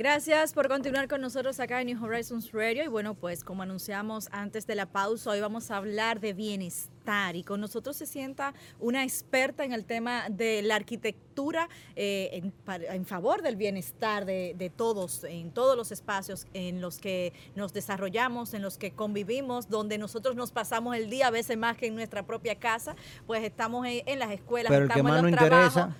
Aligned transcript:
Gracias 0.00 0.54
por 0.54 0.66
continuar 0.68 1.08
con 1.08 1.20
nosotros 1.20 1.60
acá 1.60 1.82
en 1.82 1.88
New 1.88 2.02
Horizons 2.02 2.52
Radio. 2.52 2.82
Y 2.82 2.88
bueno, 2.88 3.12
pues 3.12 3.44
como 3.44 3.64
anunciamos 3.64 4.30
antes 4.32 4.66
de 4.66 4.74
la 4.74 4.86
pausa, 4.86 5.28
hoy 5.28 5.42
vamos 5.42 5.70
a 5.70 5.76
hablar 5.76 6.20
de 6.20 6.32
bienestar. 6.32 7.36
Y 7.36 7.42
con 7.42 7.60
nosotros 7.60 7.98
se 7.98 8.06
sienta 8.06 8.54
una 8.78 9.02
experta 9.02 9.62
en 9.62 9.74
el 9.74 9.84
tema 9.84 10.30
de 10.30 10.62
la 10.62 10.76
arquitectura 10.76 11.68
eh, 11.96 12.50
en, 12.62 13.04
favor 13.04 13.42
del 13.42 13.56
bienestar 13.56 14.24
de, 14.24 14.54
de, 14.56 14.70
todos, 14.70 15.24
en 15.24 15.50
todos 15.50 15.76
los 15.76 15.92
espacios 15.92 16.46
en 16.54 16.80
los 16.80 16.96
que 16.98 17.34
nos 17.54 17.74
desarrollamos, 17.74 18.54
en 18.54 18.62
los 18.62 18.78
que 18.78 18.92
convivimos, 18.92 19.68
donde 19.68 19.98
nosotros 19.98 20.34
nos 20.34 20.50
pasamos 20.50 20.96
el 20.96 21.10
día 21.10 21.26
a 21.26 21.30
veces 21.30 21.58
más 21.58 21.76
que 21.76 21.88
en 21.88 21.94
nuestra 21.94 22.22
propia 22.22 22.54
casa. 22.54 22.96
Pues 23.26 23.44
estamos 23.44 23.86
en, 23.86 24.18
las 24.18 24.30
escuelas, 24.30 24.70
Pero 24.70 24.86
estamos 24.86 25.18
en 25.18 25.30
los 25.30 25.36
trabajos. 25.36 25.94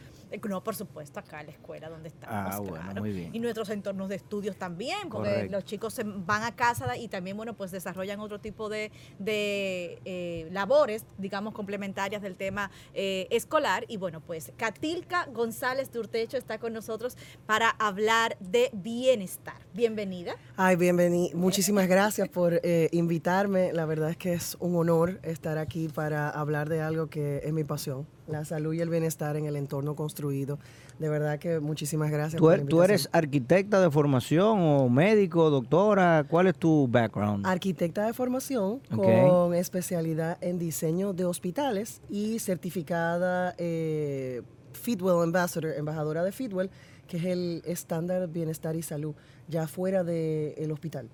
No, 0.49 0.63
por 0.63 0.77
supuesto, 0.77 1.19
acá 1.19 1.41
en 1.41 1.47
la 1.47 1.53
escuela 1.53 1.89
donde 1.89 2.09
estamos. 2.09 2.55
Ah, 2.55 2.59
bueno, 2.61 3.01
muy 3.01 3.13
bien. 3.13 3.35
Y 3.35 3.39
nuestros 3.39 3.71
entornos 3.71 4.09
de 4.09 4.17
estudios 4.17 4.57
también, 4.57 5.09
porque 5.11 5.49
los 5.51 5.65
chicos 5.65 5.95
se 5.95 6.05
van 6.05 6.43
a 6.43 6.55
casa 6.55 6.97
y 6.97 7.09
también, 7.09 7.37
bueno, 7.37 7.55
pues 7.55 7.71
desarrollan 7.71 8.21
otro 8.21 8.41
tipo 8.41 8.69
de, 8.69 8.91
eh, 9.19 10.49
labores, 10.53 11.05
digamos, 11.19 11.55
complementarias 11.55 12.23
del 12.23 12.37
tema 12.37 12.71
eh, 12.95 13.27
escolar. 13.31 13.85
Y 13.89 13.97
bueno, 13.97 14.21
pues 14.21 14.53
Catilca 14.57 15.27
González 15.33 15.91
de 15.93 15.99
Urtecho 15.99 16.37
está 16.37 16.59
con 16.59 16.73
nosotros 16.73 17.17
para 17.47 17.71
hablar 17.71 18.37
de 18.41 18.71
bienestar. 18.73 19.57
Bienvenida. 19.75 20.35
Ay, 20.57 20.77
bienvenida. 20.77 21.37
Muchísimas 21.37 21.89
gracias 21.89 22.29
por 22.29 22.61
invitarme. 22.93 23.73
La 23.73 23.87
verdad 23.87 24.11
es 24.11 24.17
que 24.17 24.33
es 24.33 24.57
un 24.61 24.77
honor 24.77 25.21
estar 25.23 25.59
aquí 25.59 25.89
para 25.89 26.31
hablar 26.31 26.69
de 26.69 26.83
algo 26.83 27.09
que 27.09 27.41
es 27.45 27.53
mi 27.53 27.65
pasión 27.65 28.07
la 28.33 28.45
salud 28.45 28.73
y 28.73 28.81
el 28.81 28.89
bienestar 28.89 29.37
en 29.37 29.47
el 29.47 29.57
entorno 29.57 29.95
construido. 29.95 30.59
De 30.99 31.09
verdad 31.09 31.39
que 31.39 31.61
muchísimas 31.61 32.11
gracias. 32.11 32.41
¿Tú, 32.41 32.51
er, 32.51 32.65
¿tú 32.65 32.83
eres 32.83 33.09
arquitecta 33.13 33.81
de 33.81 33.91
formación 33.91 34.61
o 34.61 34.89
médico, 34.89 35.51
doctora? 35.51 36.25
¿Cuál 36.29 36.49
es 36.49 36.57
tu 36.57 36.89
background? 36.89 37.47
Arquitecta 37.47 38.07
de 38.07 38.13
formación 38.13 38.81
con 38.95 39.55
especialidad 39.55 40.39
en 40.41 40.59
diseño 40.59 41.13
de 41.13 41.25
hospitales 41.25 42.01
y 42.09 42.39
certificada 42.39 43.55
eh, 43.59 44.43
Fitwell 44.73 45.23
Ambassador, 45.23 45.73
embajadora 45.77 46.23
de 46.23 46.33
Fitwell, 46.33 46.71
que 47.07 47.17
es 47.17 47.25
el 47.25 47.63
estándar 47.67 48.21
de 48.21 48.27
bienestar 48.27 48.77
y 48.77 48.83
salud 48.83 49.15
ya 49.49 49.67
fuera 49.67 50.05
del 50.05 50.71
hospital. 50.71 51.09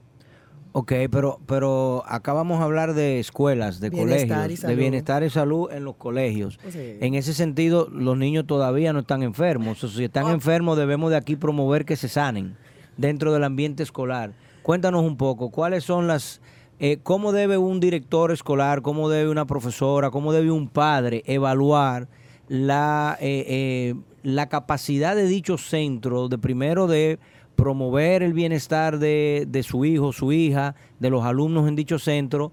Ok, 0.78 0.92
pero, 1.10 1.40
pero 1.46 2.04
acá 2.06 2.34
vamos 2.34 2.60
a 2.60 2.64
hablar 2.64 2.92
de 2.92 3.18
escuelas, 3.18 3.80
de 3.80 3.90
colegios, 3.90 4.60
de 4.60 4.74
bienestar 4.74 5.22
y 5.22 5.30
salud 5.30 5.70
en 5.72 5.84
los 5.84 5.96
colegios. 5.96 6.58
En 6.74 7.14
ese 7.14 7.32
sentido, 7.32 7.88
los 7.90 8.18
niños 8.18 8.46
todavía 8.46 8.92
no 8.92 8.98
están 8.98 9.22
enfermos. 9.22 9.82
O 9.82 9.88
si 9.88 10.04
están 10.04 10.26
ah. 10.26 10.32
enfermos, 10.32 10.76
debemos 10.76 11.10
de 11.10 11.16
aquí 11.16 11.34
promover 11.34 11.86
que 11.86 11.96
se 11.96 12.10
sanen 12.10 12.58
dentro 12.98 13.32
del 13.32 13.44
ambiente 13.44 13.82
escolar. 13.82 14.34
Cuéntanos 14.62 15.02
un 15.02 15.16
poco, 15.16 15.50
¿cuáles 15.50 15.82
son 15.82 16.08
las... 16.08 16.42
Eh, 16.78 16.98
¿Cómo 17.02 17.32
debe 17.32 17.56
un 17.56 17.80
director 17.80 18.30
escolar, 18.30 18.82
cómo 18.82 19.08
debe 19.08 19.30
una 19.30 19.46
profesora, 19.46 20.10
cómo 20.10 20.34
debe 20.34 20.50
un 20.50 20.68
padre 20.68 21.22
evaluar 21.24 22.06
la, 22.48 23.16
eh, 23.22 23.46
eh, 23.48 23.94
la 24.22 24.50
capacidad 24.50 25.16
de 25.16 25.24
dicho 25.24 25.56
centro, 25.56 26.28
de 26.28 26.36
primero 26.36 26.86
de 26.86 27.18
promover 27.56 28.22
el 28.22 28.34
bienestar 28.34 28.98
de, 28.98 29.64
su 29.66 29.84
hijo, 29.84 30.12
su 30.12 30.30
hija, 30.32 30.76
de 31.00 31.10
los 31.10 31.24
alumnos 31.24 31.66
en 31.66 31.74
dicho 31.74 31.98
centro 31.98 32.52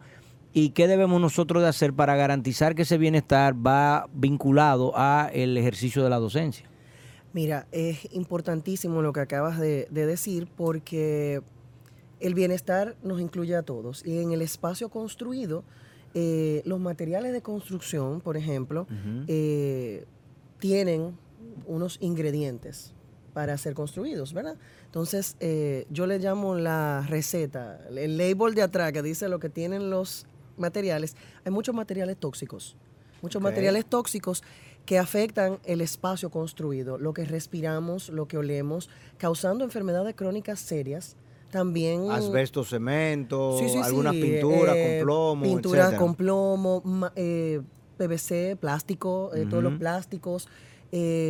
y 0.53 0.69
qué 0.69 0.88
debemos 0.88 1.19
nosotros 1.19 1.62
de 1.62 1.69
hacer 1.69 1.94
para 1.94 2.16
garantizar 2.16 2.74
que 2.74 2.84
ese 2.84 2.97
bienestar 2.97 3.53
va 3.56 4.08
vinculado 4.13 4.94
a 4.96 5.30
el 5.34 5.58
ejercicio 5.58 6.03
de 6.03 6.09
la 6.09 6.18
docencia. 6.18 6.69
Mira, 7.34 7.68
es 7.72 8.08
importantísimo 8.13 9.02
lo 9.02 9.12
que 9.12 9.19
acabas 9.19 9.59
de, 9.59 9.88
decir 9.92 10.47
porque 10.56 11.42
el 12.19 12.34
bienestar 12.36 12.96
nos 13.03 13.19
incluye 13.19 13.56
a 13.56 13.63
todos 13.63 14.06
y 14.06 14.19
en 14.19 14.31
el 14.31 14.42
espacio 14.42 14.90
construido, 14.90 15.63
eh, 16.13 16.62
los 16.66 16.80
materiales 16.80 17.34
de 17.34 17.42
construcción, 17.42 18.22
por 18.22 18.38
ejemplo, 18.38 18.86
eh, 19.28 20.06
tienen 20.59 21.18
unos 21.66 21.97
ingredientes 22.02 22.94
para 23.34 23.58
ser 23.58 23.74
construidos, 23.74 24.34
¿verdad? 24.34 24.56
Entonces, 24.86 25.36
eh, 25.40 25.86
yo 25.90 26.06
le 26.08 26.20
llamo 26.20 26.56
la 26.56 27.06
receta, 27.10 27.80
el 27.90 28.18
label 28.18 28.54
de 28.54 28.62
atrás 28.62 28.92
que 28.92 29.02
dice 29.02 29.28
lo 29.28 29.40
que 29.40 29.50
tienen 29.50 29.90
los 29.90 30.26
materiales. 30.58 31.16
Hay 31.44 31.52
muchos 31.52 31.74
materiales 31.74 32.18
tóxicos, 32.18 32.78
muchos 33.22 33.42
materiales 33.42 33.86
tóxicos 33.86 34.44
que 34.86 35.00
afectan 35.00 35.60
el 35.66 35.82
espacio 35.82 36.30
construido, 36.30 36.98
lo 36.98 37.14
que 37.14 37.26
respiramos, 37.26 38.10
lo 38.10 38.28
que 38.28 38.38
olemos, 38.38 38.90
causando 39.18 39.64
enfermedades 39.64 40.16
crónicas 40.16 40.60
serias. 40.60 41.16
También. 41.50 42.10
Asbesto, 42.10 42.64
cemento, 42.64 43.60
algunas 43.84 44.14
pinturas 44.16 44.76
con 44.76 45.04
plomo. 45.04 45.44
Pinturas 45.44 45.94
con 45.94 46.16
plomo, 46.16 47.12
eh, 47.16 47.62
PVC, 47.98 48.58
plástico, 48.60 49.32
eh, 49.36 49.46
todos 49.48 49.64
los 49.64 49.78
plásticos, 49.78 50.48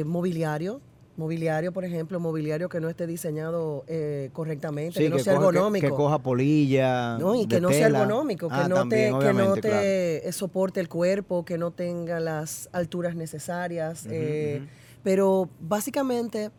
mobiliario 0.05 0.81
Mobiliario, 1.15 1.71
por 1.71 1.85
ejemplo, 1.85 2.19
mobiliario 2.19 2.69
que 2.69 2.79
no 2.79 2.89
esté 2.89 3.05
diseñado 3.05 3.83
eh, 3.87 4.31
correctamente, 4.33 4.99
que 4.99 5.09
no 5.11 5.19
sea 5.19 5.33
ergonómico. 5.33 5.85
Que, 5.85 5.93
coja 5.93 6.17
polilla. 6.17 7.19
No, 7.19 7.35
y 7.35 7.45
que 7.45 7.61
no 7.61 7.69
sea 7.69 7.85
ergonómico, 7.85 8.49
que 8.49 8.55
ah, 8.55 8.67
no 8.67 8.87
te, 8.87 9.13
que 9.19 9.33
no 9.33 9.53
te 9.55 10.31
soporte 10.31 10.79
el 10.79 10.89
cuerpo, 10.89 11.45
que 11.45 11.59
no 11.59 11.69
tenga 11.69 12.19
las 12.19 12.67
alturas 12.71 13.15
necesarias. 13.15 14.07
Eh, 14.09 14.63
pero 15.03 15.49
básicamente. 15.59 16.49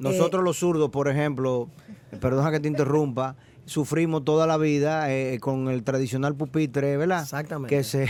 Nosotros 0.00 0.42
eh, 0.42 0.44
los 0.44 0.58
zurdos, 0.58 0.90
por 0.90 1.06
ejemplo, 1.06 1.68
perdona 2.20 2.50
que 2.50 2.58
te 2.58 2.66
interrumpa, 2.66 3.36
sufrimos 3.64 4.24
toda 4.24 4.48
la 4.48 4.56
vida 4.56 5.06
con 5.38 5.68
el 5.68 5.84
tradicional 5.84 6.34
pupitre, 6.34 6.96
¿verdad? 6.96 7.22
Exactamente. 7.22 7.76
Que 7.76 7.84
se 7.84 8.08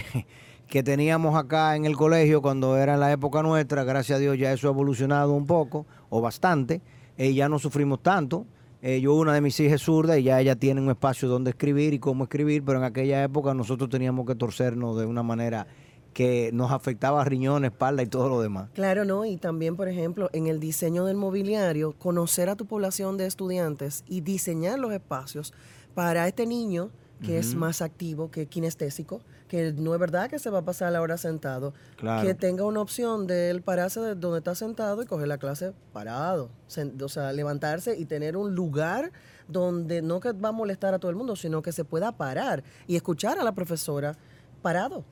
que 0.70 0.84
teníamos 0.84 1.34
acá 1.34 1.74
en 1.74 1.84
el 1.84 1.96
colegio 1.96 2.40
cuando 2.40 2.76
era 2.76 2.94
en 2.94 3.00
la 3.00 3.10
época 3.10 3.42
nuestra, 3.42 3.82
gracias 3.82 4.16
a 4.16 4.20
Dios 4.20 4.38
ya 4.38 4.52
eso 4.52 4.68
ha 4.68 4.70
evolucionado 4.70 5.32
un 5.32 5.44
poco 5.44 5.84
o 6.10 6.20
bastante, 6.20 6.80
eh, 7.18 7.34
ya 7.34 7.48
no 7.48 7.58
sufrimos 7.58 8.00
tanto. 8.02 8.46
Eh, 8.80 9.00
yo 9.00 9.14
una 9.14 9.34
de 9.34 9.40
mis 9.40 9.58
hijas 9.60 9.74
es 9.74 9.82
zurda 9.82 10.16
y 10.16 10.22
ya 10.22 10.40
ella 10.40 10.54
tiene 10.54 10.80
un 10.80 10.88
espacio 10.88 11.28
donde 11.28 11.50
escribir 11.50 11.92
y 11.92 11.98
cómo 11.98 12.24
escribir, 12.24 12.64
pero 12.64 12.78
en 12.78 12.84
aquella 12.84 13.22
época 13.24 13.52
nosotros 13.52 13.90
teníamos 13.90 14.24
que 14.26 14.36
torcernos 14.36 14.96
de 14.96 15.06
una 15.06 15.24
manera 15.24 15.66
que 16.14 16.50
nos 16.52 16.70
afectaba 16.70 17.24
riñón, 17.24 17.64
espalda 17.64 18.04
y 18.04 18.06
todo 18.06 18.28
lo 18.28 18.40
demás. 18.40 18.70
Claro, 18.72 19.04
¿no? 19.04 19.24
Y 19.24 19.36
también, 19.36 19.76
por 19.76 19.88
ejemplo, 19.88 20.30
en 20.32 20.46
el 20.46 20.60
diseño 20.60 21.04
del 21.04 21.16
mobiliario, 21.16 21.92
conocer 21.98 22.48
a 22.48 22.54
tu 22.56 22.66
población 22.66 23.16
de 23.16 23.26
estudiantes 23.26 24.04
y 24.08 24.20
diseñar 24.20 24.78
los 24.78 24.92
espacios 24.92 25.52
para 25.94 26.26
este 26.28 26.46
niño 26.46 26.90
que 27.20 27.38
es 27.38 27.54
más 27.54 27.82
activo 27.82 28.30
que 28.30 28.46
kinestésico, 28.46 29.20
que 29.50 29.72
no 29.72 29.94
es 29.94 30.00
verdad 30.00 30.30
que 30.30 30.38
se 30.38 30.48
va 30.48 30.60
a 30.60 30.64
pasar 30.64 30.92
la 30.92 31.02
hora 31.02 31.18
sentado, 31.18 31.74
que 32.22 32.34
tenga 32.34 32.64
una 32.64 32.80
opción 32.80 33.26
de 33.26 33.50
él 33.50 33.62
pararse 33.62 33.98
de 33.98 34.14
donde 34.14 34.38
está 34.38 34.54
sentado 34.54 35.02
y 35.02 35.06
coger 35.06 35.26
la 35.26 35.38
clase 35.38 35.72
parado, 35.92 36.52
o 37.02 37.08
sea, 37.08 37.32
levantarse 37.32 37.98
y 37.98 38.04
tener 38.04 38.36
un 38.36 38.54
lugar 38.54 39.10
donde 39.48 40.02
no 40.02 40.20
que 40.20 40.30
va 40.30 40.50
a 40.50 40.52
molestar 40.52 40.94
a 40.94 41.00
todo 41.00 41.10
el 41.10 41.16
mundo, 41.16 41.34
sino 41.34 41.62
que 41.62 41.72
se 41.72 41.84
pueda 41.84 42.12
parar 42.12 42.62
y 42.86 42.94
escuchar 42.94 43.40
a 43.40 43.42
la 43.42 43.50
profesora 43.50 44.16
parado. 44.62 45.04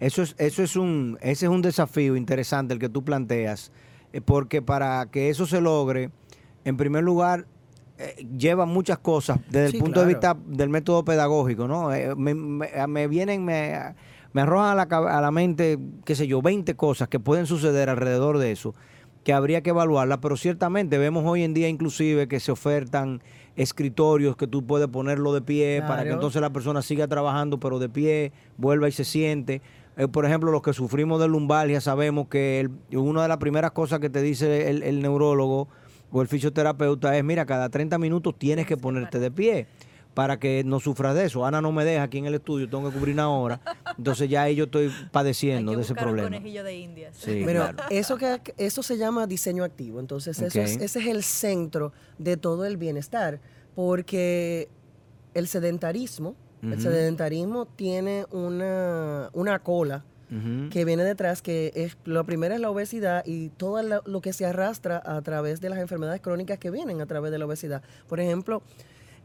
Eso 0.00 0.22
es, 0.22 0.34
eso 0.38 0.64
es 0.64 0.74
un, 0.74 1.16
ese 1.20 1.46
es 1.46 1.50
un 1.52 1.62
desafío 1.62 2.16
interesante 2.16 2.74
el 2.74 2.80
que 2.80 2.88
tú 2.88 3.04
planteas, 3.04 3.70
eh, 4.12 4.20
porque 4.20 4.60
para 4.60 5.06
que 5.06 5.30
eso 5.30 5.46
se 5.46 5.60
logre, 5.60 6.10
en 6.64 6.76
primer 6.76 7.04
lugar, 7.04 7.46
eh, 8.02 8.26
lleva 8.36 8.66
muchas 8.66 8.98
cosas 8.98 9.38
desde 9.48 9.76
el 9.76 9.82
punto 9.82 10.00
de 10.00 10.06
vista 10.06 10.36
del 10.44 10.68
método 10.68 11.04
pedagógico, 11.04 11.68
¿no? 11.68 11.94
Eh, 11.94 12.14
me, 12.16 13.06
vienen, 13.06 13.44
me, 13.44 13.94
arrojan 14.34 14.70
a 14.78 14.86
la, 14.86 15.18
a 15.18 15.20
la 15.20 15.30
mente, 15.30 15.78
qué 16.04 16.16
sé 16.16 16.26
yo, 16.26 16.42
20 16.42 16.74
cosas 16.74 17.08
que 17.08 17.20
pueden 17.20 17.46
suceder 17.46 17.88
alrededor 17.88 18.38
de 18.38 18.50
eso, 18.50 18.74
que 19.22 19.32
habría 19.32 19.62
que 19.62 19.70
evaluarlas, 19.70 20.18
pero 20.20 20.36
ciertamente 20.36 20.98
vemos 20.98 21.24
hoy 21.24 21.44
en 21.44 21.54
día 21.54 21.68
inclusive 21.68 22.26
que 22.26 22.40
se 22.40 22.50
ofertan 22.50 23.22
escritorios 23.54 24.36
que 24.36 24.48
tú 24.48 24.66
puedes 24.66 24.88
ponerlo 24.88 25.32
de 25.32 25.42
pie 25.42 25.84
para 25.86 26.02
que 26.02 26.10
entonces 26.10 26.42
la 26.42 26.50
persona 26.50 26.82
siga 26.82 27.06
trabajando, 27.06 27.60
pero 27.60 27.78
de 27.78 27.88
pie, 27.88 28.32
vuelva 28.56 28.88
y 28.88 28.92
se 28.92 29.04
siente. 29.04 29.62
Eh, 29.96 30.08
por 30.08 30.24
ejemplo, 30.24 30.50
los 30.50 30.62
que 30.62 30.72
sufrimos 30.72 31.20
de 31.20 31.28
lumbalgia 31.28 31.80
sabemos 31.80 32.26
que 32.26 32.68
una 32.92 33.22
de 33.22 33.28
las 33.28 33.36
primeras 33.36 33.70
cosas 33.70 34.00
que 34.00 34.10
te 34.10 34.22
dice 34.22 34.70
el 34.70 35.02
neurólogo 35.02 35.68
o 36.12 36.22
el 36.22 36.28
fisioterapeuta 36.28 37.16
es, 37.16 37.24
mira, 37.24 37.46
cada 37.46 37.68
30 37.68 37.98
minutos 37.98 38.34
tienes 38.38 38.66
que 38.66 38.76
ponerte 38.76 39.18
de 39.18 39.30
pie 39.30 39.66
para 40.14 40.38
que 40.38 40.62
no 40.64 40.78
sufras 40.78 41.14
de 41.14 41.24
eso. 41.24 41.46
Ana 41.46 41.60
no 41.62 41.72
me 41.72 41.84
deja 41.84 42.02
aquí 42.02 42.18
en 42.18 42.26
el 42.26 42.34
estudio, 42.34 42.68
tengo 42.68 42.90
que 42.90 42.96
cubrir 42.96 43.14
una 43.14 43.30
hora. 43.30 43.60
Entonces 43.96 44.28
ya 44.28 44.42
ahí 44.42 44.54
yo 44.54 44.64
estoy 44.64 44.92
padeciendo 45.10 45.74
de 45.74 45.82
ese 45.82 45.94
problema. 45.94 46.28
Un 46.28 46.34
conejillo 46.34 46.64
de 46.64 46.76
Indias. 46.76 47.16
Sí, 47.16 47.42
Pero 47.44 47.70
eso 47.90 48.18
que 48.18 48.40
eso 48.58 48.82
se 48.82 48.98
llama 48.98 49.26
diseño 49.26 49.64
activo. 49.64 50.00
Entonces 50.00 50.38
eso 50.38 50.60
ese 50.60 50.84
es 50.84 50.96
el 50.96 51.22
centro 51.22 51.92
de 52.18 52.36
todo 52.36 52.66
el 52.66 52.76
bienestar, 52.76 53.40
porque 53.74 54.68
el 55.34 55.48
sedentarismo, 55.48 56.36
el 56.62 56.80
sedentarismo 56.80 57.66
tiene 57.66 58.26
una, 58.30 59.30
una 59.32 59.58
cola 59.60 60.04
que 60.70 60.84
viene 60.86 61.04
detrás, 61.04 61.42
que 61.42 61.72
es 61.74 61.96
lo 62.04 62.24
primero 62.24 62.54
es 62.54 62.60
la 62.60 62.70
obesidad 62.70 63.22
y 63.26 63.50
todo 63.50 63.82
lo, 63.82 64.20
que 64.22 64.32
se 64.32 64.46
arrastra 64.46 65.02
a 65.04 65.20
través 65.20 65.60
de 65.60 65.68
las 65.68 65.78
enfermedades 65.78 66.22
crónicas 66.22 66.58
que 66.58 66.70
vienen 66.70 67.00
a 67.02 67.06
través 67.06 67.32
de 67.32 67.38
la 67.38 67.44
obesidad. 67.44 67.82
Por 68.08 68.18
ejemplo, 68.18 68.62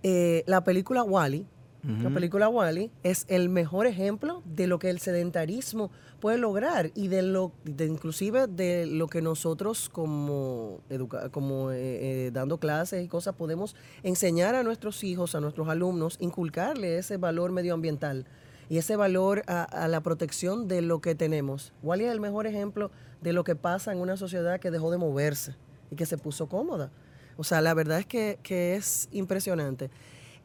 eh, 0.03 0.43
la 0.47 0.63
película 0.63 1.03
Wally, 1.03 1.45
la 1.83 2.09
película 2.09 2.49
Wally 2.49 2.91
es 3.03 3.23
el 3.29 3.47
mejor 3.47 3.87
ejemplo 3.87 4.43
de 4.43 4.67
lo 4.67 4.77
que 4.77 4.89
el 4.89 4.99
sedentarismo 4.99 5.89
puede 6.19 6.37
lograr 6.37 6.91
y 6.95 7.07
de 7.07 7.21
lo, 7.21 7.53
de 7.63 7.85
inclusive 7.85 8.47
de 8.47 8.85
lo 8.85 9.07
que 9.07 9.21
nosotros 9.21 9.87
como 9.87 10.81
educa 10.89 11.29
como 11.29 11.71
eh, 11.71 11.77
eh, 12.25 12.31
dando 12.33 12.57
clases 12.57 13.05
y 13.05 13.07
cosas 13.07 13.35
podemos 13.35 13.73
enseñar 14.03 14.53
a 14.55 14.63
nuestros 14.63 15.01
hijos, 15.05 15.33
a 15.33 15.39
nuestros 15.39 15.69
alumnos, 15.69 16.17
inculcarle 16.19 16.97
ese 16.97 17.15
valor 17.15 17.53
medioambiental 17.53 18.25
y 18.69 18.77
ese 18.77 18.95
valor 18.95 19.43
a, 19.47 19.87
la 19.87 20.01
protección 20.01 20.67
de 20.67 20.81
lo 20.81 20.99
que 20.99 21.15
tenemos. 21.15 21.73
Wally 21.83 22.05
es 22.05 22.11
el 22.11 22.19
mejor 22.19 22.47
ejemplo 22.47 22.91
de 23.21 23.33
lo 23.33 23.43
que 23.43 23.55
pasa 23.55 23.91
en 23.91 23.99
una 23.99 24.17
sociedad 24.17 24.59
que 24.59 24.71
dejó 24.71 24.91
de 24.91 24.97
moverse 24.97 25.55
y 25.91 25.95
que 25.95 26.05
se 26.05 26.17
puso 26.17 26.47
cómoda. 26.47 26.91
O 27.37 27.43
sea, 27.43 27.61
la 27.61 27.73
verdad 27.73 27.99
es 27.99 28.05
que, 28.05 28.75
es 28.75 29.07
impresionante. 29.11 29.89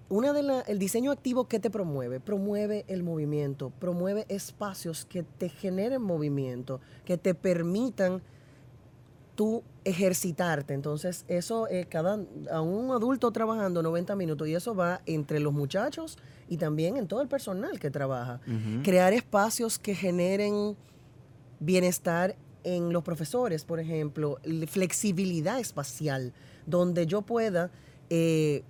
Una 0.09 0.33
de 0.33 0.43
la, 0.43 0.61
el 0.61 0.79
diseño 0.79 1.11
activo 1.11 1.49
que 1.49 1.59
te 1.59 1.71
promueve, 1.71 2.21
promueve 2.21 2.85
el 2.87 3.03
movimiento, 3.03 3.71
promueve 3.71 4.27
espacios 4.29 5.07
que 5.07 5.23
te 5.23 5.49
generen 5.49 6.03
movimiento, 6.03 6.81
que 7.05 7.17
te 7.17 7.35
permitan 7.35 8.23
tú 9.43 9.65
ejercitarte. 9.85 10.73
Entonces, 10.73 11.25
eso, 11.27 11.67
eh, 11.67 11.87
cada, 11.89 12.21
a 12.53 12.61
un 12.61 12.93
adulto 12.93 13.33
trabajando 13.33 13.83
90 13.83 14.15
minutos, 14.15 14.47
y 14.47 14.55
eso 14.55 14.73
va 14.73 15.01
entre 15.05 15.41
los 15.41 15.53
muchachos 15.53 16.17
y 16.49 16.59
también 16.59 16.97
en 16.97 17.09
todo 17.09 17.23
el 17.23 17.27
personal 17.27 17.81
que 17.81 17.91
trabaja. 17.91 18.41
Crear 18.85 19.13
espacios 19.13 19.81
que 19.81 19.97
generen 19.97 20.77
bienestar 21.59 22.37
en 22.63 22.93
los 22.93 23.03
profesores, 23.03 23.65
por 23.65 23.81
ejemplo, 23.81 24.39
flexibilidad 24.69 25.59
espacial, 25.59 26.33
donde 26.65 27.07
yo 27.07 27.23
pueda 27.23 27.73
eh, 28.11 28.63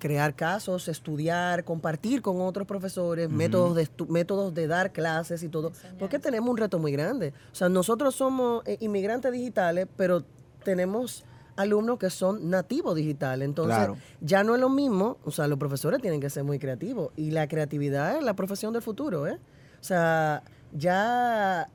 crear 0.00 0.34
casos, 0.34 0.88
estudiar, 0.88 1.62
compartir 1.62 2.22
con 2.22 2.40
otros 2.40 2.66
profesores, 2.66 3.30
métodos, 3.30 3.76
de 3.76 3.88
métodos 4.08 4.52
de 4.52 4.66
dar 4.66 4.92
clases 4.92 5.44
y 5.44 5.48
todo, 5.48 5.70
porque 5.98 6.18
tenemos 6.18 6.50
un 6.50 6.56
reto 6.56 6.80
muy 6.80 6.90
grande. 6.90 7.32
O 7.52 7.54
sea, 7.54 7.68
nosotros 7.68 8.16
somos 8.16 8.66
eh, 8.66 8.78
inmigrantes 8.80 9.30
digitales, 9.30 9.86
pero 9.96 10.24
tenemos 10.64 11.24
alumnos 11.56 11.98
que 11.98 12.10
son 12.10 12.50
nativos 12.50 12.96
digitales. 12.96 13.46
Entonces, 13.46 13.90
ya 14.20 14.42
no 14.42 14.54
es 14.54 14.60
lo 14.60 14.68
mismo, 14.68 15.18
o 15.24 15.30
sea, 15.30 15.46
los 15.46 15.58
profesores 15.58 16.00
tienen 16.00 16.20
que 16.20 16.30
ser 16.30 16.42
muy 16.42 16.58
creativos 16.58 17.12
y 17.16 17.30
la 17.30 17.46
creatividad 17.46 18.16
es 18.16 18.24
la 18.24 18.34
profesión 18.34 18.72
del 18.72 18.82
futuro, 18.82 19.26
¿eh? 19.26 19.38
O 19.80 19.84
sea, 19.84 20.42
ya 20.72 21.70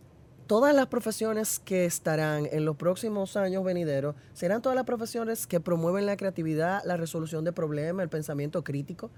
todas 0.48 0.76
las 0.76 0.88
profesiones 0.88 1.60
que 1.60 1.86
estarán 1.86 2.48
en 2.52 2.66
los 2.66 2.76
próximos 2.76 3.36
años 3.36 3.64
venideros 3.64 4.16
serán 4.34 4.62
todas 4.62 4.76
las 4.76 4.86
profesiones 4.86 5.48
que 5.48 5.60
promueven 5.60 6.06
la 6.06 6.18
creatividad, 6.18 6.84
la 6.86 6.98
resolución 6.98 7.44
de 7.44 7.52
problemas, 7.52 8.04
el 8.04 8.10
pensamiento 8.10 8.64
crítico. 8.64 9.10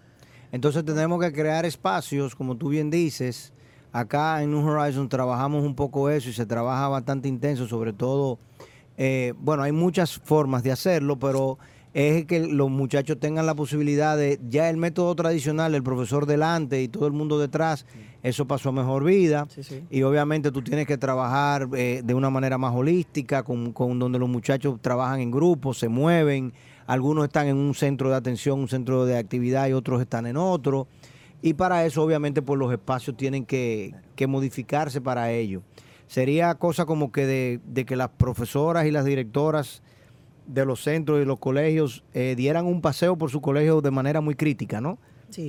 Entonces 0.51 0.85
tenemos 0.85 1.21
que 1.21 1.33
crear 1.33 1.65
espacios, 1.65 2.35
como 2.35 2.55
tú 2.55 2.69
bien 2.69 2.89
dices. 2.89 3.51
Acá 3.91 4.41
en 4.41 4.51
New 4.51 4.65
Horizon 4.65 5.09
trabajamos 5.09 5.63
un 5.63 5.75
poco 5.75 6.09
eso 6.09 6.29
y 6.29 6.33
se 6.33 6.45
trabaja 6.45 6.87
bastante 6.87 7.27
intenso, 7.27 7.67
sobre 7.67 7.93
todo, 7.93 8.37
eh, 8.97 9.33
bueno, 9.39 9.63
hay 9.63 9.71
muchas 9.71 10.17
formas 10.17 10.63
de 10.63 10.71
hacerlo, 10.71 11.17
pero 11.19 11.57
es 11.97 12.25
que 12.25 12.45
los 12.45 12.69
muchachos 12.69 13.19
tengan 13.19 13.47
la 13.47 13.55
posibilidad 13.55 14.15
de, 14.15 14.39
ya 14.47 14.69
el 14.69 14.77
método 14.77 15.15
tradicional, 15.15 15.73
el 15.73 15.81
profesor 15.81 16.27
delante 16.27 16.83
y 16.83 16.87
todo 16.89 17.07
el 17.07 17.13
mundo 17.13 17.39
detrás, 17.39 17.87
eso 18.21 18.45
pasó 18.45 18.69
a 18.69 18.71
mejor 18.71 19.03
vida. 19.03 19.47
Y 19.89 20.03
obviamente 20.03 20.51
tú 20.51 20.61
tienes 20.61 20.85
que 20.85 20.99
trabajar 20.99 21.67
eh, 21.75 22.03
de 22.05 22.13
una 22.13 22.29
manera 22.29 22.59
más 22.59 22.75
holística, 22.75 23.41
con, 23.41 23.73
donde 23.97 24.19
los 24.19 24.29
muchachos 24.29 24.79
trabajan 24.79 25.21
en 25.21 25.31
grupos, 25.31 25.79
se 25.79 25.89
mueven, 25.89 26.53
algunos 26.85 27.25
están 27.25 27.47
en 27.47 27.57
un 27.57 27.73
centro 27.73 28.11
de 28.11 28.15
atención, 28.15 28.59
un 28.59 28.67
centro 28.67 29.07
de 29.07 29.17
actividad 29.17 29.67
y 29.67 29.73
otros 29.73 29.99
están 29.99 30.27
en 30.27 30.37
otro. 30.37 30.87
Y 31.41 31.55
para 31.55 31.83
eso 31.83 32.03
obviamente 32.03 32.43
pues 32.43 32.59
los 32.59 32.71
espacios 32.71 33.17
tienen 33.17 33.43
que, 33.43 33.95
modificarse 34.27 35.01
para 35.01 35.31
ello. 35.31 35.63
Sería 36.05 36.53
cosa 36.53 36.85
como 36.85 37.11
que 37.11 37.25
de, 37.25 37.59
de 37.65 37.85
que 37.85 37.95
las 37.95 38.09
profesoras 38.09 38.85
y 38.85 38.91
las 38.91 39.03
directoras 39.03 39.81
de 40.47 40.65
los 40.65 40.81
centros 40.81 41.21
y 41.21 41.25
los 41.25 41.39
colegios 41.39 42.03
eh, 42.13 42.33
dieran 42.35 42.65
un 42.65 42.81
paseo 42.81 43.17
por 43.17 43.29
su 43.29 43.41
colegio 43.41 43.81
de 43.81 43.91
manera 43.91 44.21
muy 44.21 44.35
crítica, 44.35 44.81
¿no? 44.81 44.97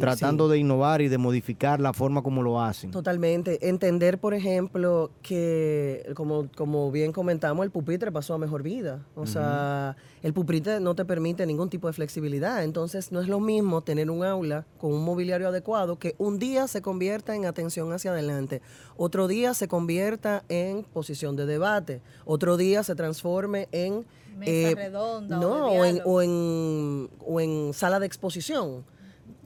Tratando 0.00 0.48
de 0.48 0.58
innovar 0.58 1.00
y 1.00 1.08
de 1.08 1.19
modificar 1.19 1.80
la 1.80 1.92
forma 1.92 2.22
como 2.22 2.42
lo 2.42 2.60
hacen. 2.60 2.90
Totalmente. 2.90 3.69
Entender, 3.69 4.19
por 4.19 4.34
ejemplo, 4.34 5.10
que 5.22 6.12
como, 6.14 6.48
como 6.54 6.90
bien 6.90 7.12
comentamos, 7.12 7.64
el 7.64 7.70
pupitre 7.70 8.12
pasó 8.12 8.34
a 8.34 8.38
mejor 8.38 8.62
vida. 8.62 9.04
O 9.14 9.26
sea, 9.26 9.96
el 10.22 10.32
pupitre 10.32 10.80
no 10.80 10.94
te 10.94 11.04
permite 11.04 11.46
ningún 11.46 11.70
tipo 11.70 11.86
de 11.86 11.92
flexibilidad. 11.92 12.64
Entonces, 12.64 13.12
no 13.12 13.20
es 13.20 13.28
lo 13.28 13.40
mismo 13.40 13.82
tener 13.82 14.10
un 14.10 14.25
aula 14.25 14.66
con 14.78 14.92
un 14.92 15.04
mobiliario 15.04 15.48
adecuado 15.48 15.98
que 15.98 16.14
un 16.19 16.38
día 16.38 16.66
se 16.69 16.82
convierta 16.82 17.34
en 17.34 17.46
atención 17.46 17.92
hacia 17.92 18.10
adelante, 18.10 18.62
otro 18.96 19.28
día 19.28 19.54
se 19.54 19.69
convierta 19.69 20.44
en 20.48 20.84
posición 20.84 21.36
de 21.36 21.46
debate, 21.46 22.00
otro 22.24 22.56
día 22.56 22.82
se 22.82 22.94
transforme 22.94 23.69
en... 23.72 24.04
Mesa 24.38 24.52
eh, 24.52 24.74
redonda. 24.76 25.36
No, 25.36 25.84
en, 25.84 26.00
o, 26.04 26.22
en, 26.22 27.10
o 27.26 27.40
en 27.40 27.72
sala 27.74 27.98
de 27.98 28.06
exposición. 28.06 28.84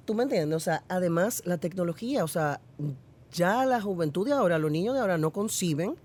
¿Tú 0.04 0.14
me 0.14 0.24
entiendes? 0.24 0.56
O 0.56 0.60
sea, 0.60 0.82
además 0.88 1.42
la 1.44 1.58
tecnología, 1.58 2.24
o 2.24 2.28
sea, 2.28 2.60
ya 3.32 3.64
la 3.64 3.80
juventud 3.80 4.26
de 4.26 4.32
ahora, 4.32 4.58
los 4.58 4.70
niños 4.70 4.94
de 4.94 5.00
ahora 5.00 5.18
no 5.18 5.30
conciben 5.30 5.96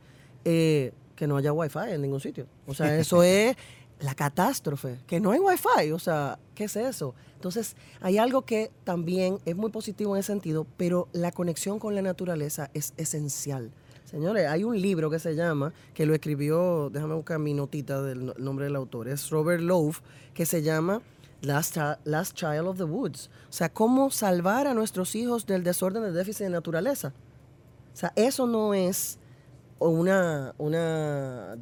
eh, 0.45 0.93
que 1.15 1.27
no 1.27 1.37
haya 1.37 1.51
wifi 1.51 1.89
en 1.89 2.01
ningún 2.01 2.19
sitio. 2.19 2.47
O 2.67 2.73
sea, 2.73 2.97
eso 2.99 3.23
es 3.23 3.55
la 3.99 4.13
catástrofe, 4.13 4.99
que 5.07 5.19
no 5.19 5.31
hay 5.31 5.39
wifi. 5.39 5.91
O 5.91 5.99
sea, 5.99 6.39
¿qué 6.55 6.65
es 6.65 6.75
eso? 6.75 7.15
Entonces, 7.35 7.75
hay 8.01 8.17
algo 8.17 8.43
que 8.43 8.71
también 8.83 9.39
es 9.45 9.55
muy 9.55 9.71
positivo 9.71 10.15
en 10.15 10.19
ese 10.19 10.27
sentido, 10.33 10.65
pero 10.77 11.07
la 11.11 11.31
conexión 11.31 11.79
con 11.79 11.95
la 11.95 12.01
naturaleza 12.01 12.69
es 12.73 12.93
esencial. 12.97 13.71
Señores, 14.05 14.47
hay 14.47 14.63
un 14.63 14.79
libro 14.79 15.09
que 15.09 15.19
se 15.19 15.35
llama, 15.35 15.73
que 15.93 16.05
lo 16.05 16.13
escribió, 16.13 16.89
déjame 16.89 17.15
buscar 17.15 17.39
mi 17.39 17.53
notita 17.53 18.01
del 18.01 18.33
nombre 18.37 18.65
del 18.65 18.77
autor, 18.77 19.09
es 19.09 19.29
Robert 19.29 19.61
Lowe, 19.61 19.95
que 20.33 20.45
se 20.45 20.61
llama 20.61 21.01
Last, 21.41 21.77
Last 22.03 22.35
Child 22.35 22.67
of 22.67 22.77
the 22.77 22.83
Woods. 22.83 23.29
O 23.49 23.53
sea, 23.53 23.69
cómo 23.69 24.09
salvar 24.11 24.67
a 24.67 24.73
nuestros 24.73 25.15
hijos 25.15 25.45
del 25.45 25.63
desorden 25.63 26.03
de 26.03 26.11
déficit 26.11 26.45
de 26.45 26.49
naturaleza. 26.49 27.13
O 27.93 27.97
sea, 27.97 28.13
eso 28.15 28.45
no 28.47 28.73
es 28.73 29.17
una, 29.79 30.53
una 30.57 31.57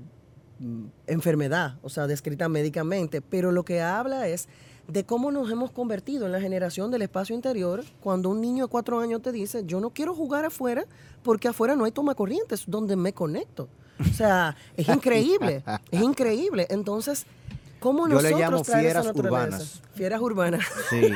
mm, 0.60 0.86
enfermedad, 1.08 1.78
o 1.82 1.90
sea, 1.90 2.08
descrita 2.08 2.50
médicamente, 2.50 3.22
pero 3.22 3.52
lo 3.52 3.64
que 3.64 3.82
habla 3.82 4.28
es 4.28 4.48
de 4.88 5.04
cómo 5.04 5.32
nos 5.32 5.50
hemos 5.52 5.72
convertido 5.72 6.26
en 6.26 6.32
la 6.32 6.40
generación 6.40 6.92
del 6.92 7.02
espacio 7.02 7.36
interior 7.36 7.84
cuando 8.02 8.30
un 8.30 8.42
niño 8.42 8.66
de 8.66 8.70
cuatro 8.70 9.00
años 9.00 9.22
te 9.22 9.32
dice, 9.32 9.64
yo 9.66 9.80
no 9.80 9.90
quiero 9.90 10.14
jugar 10.14 10.46
afuera 10.46 10.86
porque 11.24 11.48
afuera 11.48 11.76
no 11.76 11.86
hay 11.86 11.92
toma 11.92 12.16
corrientes 12.16 12.64
donde 12.68 12.96
me 12.96 13.14
conecto. 13.14 13.68
O 14.00 14.14
sea, 14.14 14.56
es 14.76 14.88
increíble, 14.96 15.64
es 15.90 16.02
increíble. 16.02 16.68
Entonces, 16.70 17.26
yo 17.86 18.22
le 18.22 18.32
llamo 18.32 18.64
fieras 18.64 19.12
urbanas. 19.14 19.82
Fieras 19.94 20.22
urbanas. 20.22 20.62
Sí. 20.90 21.12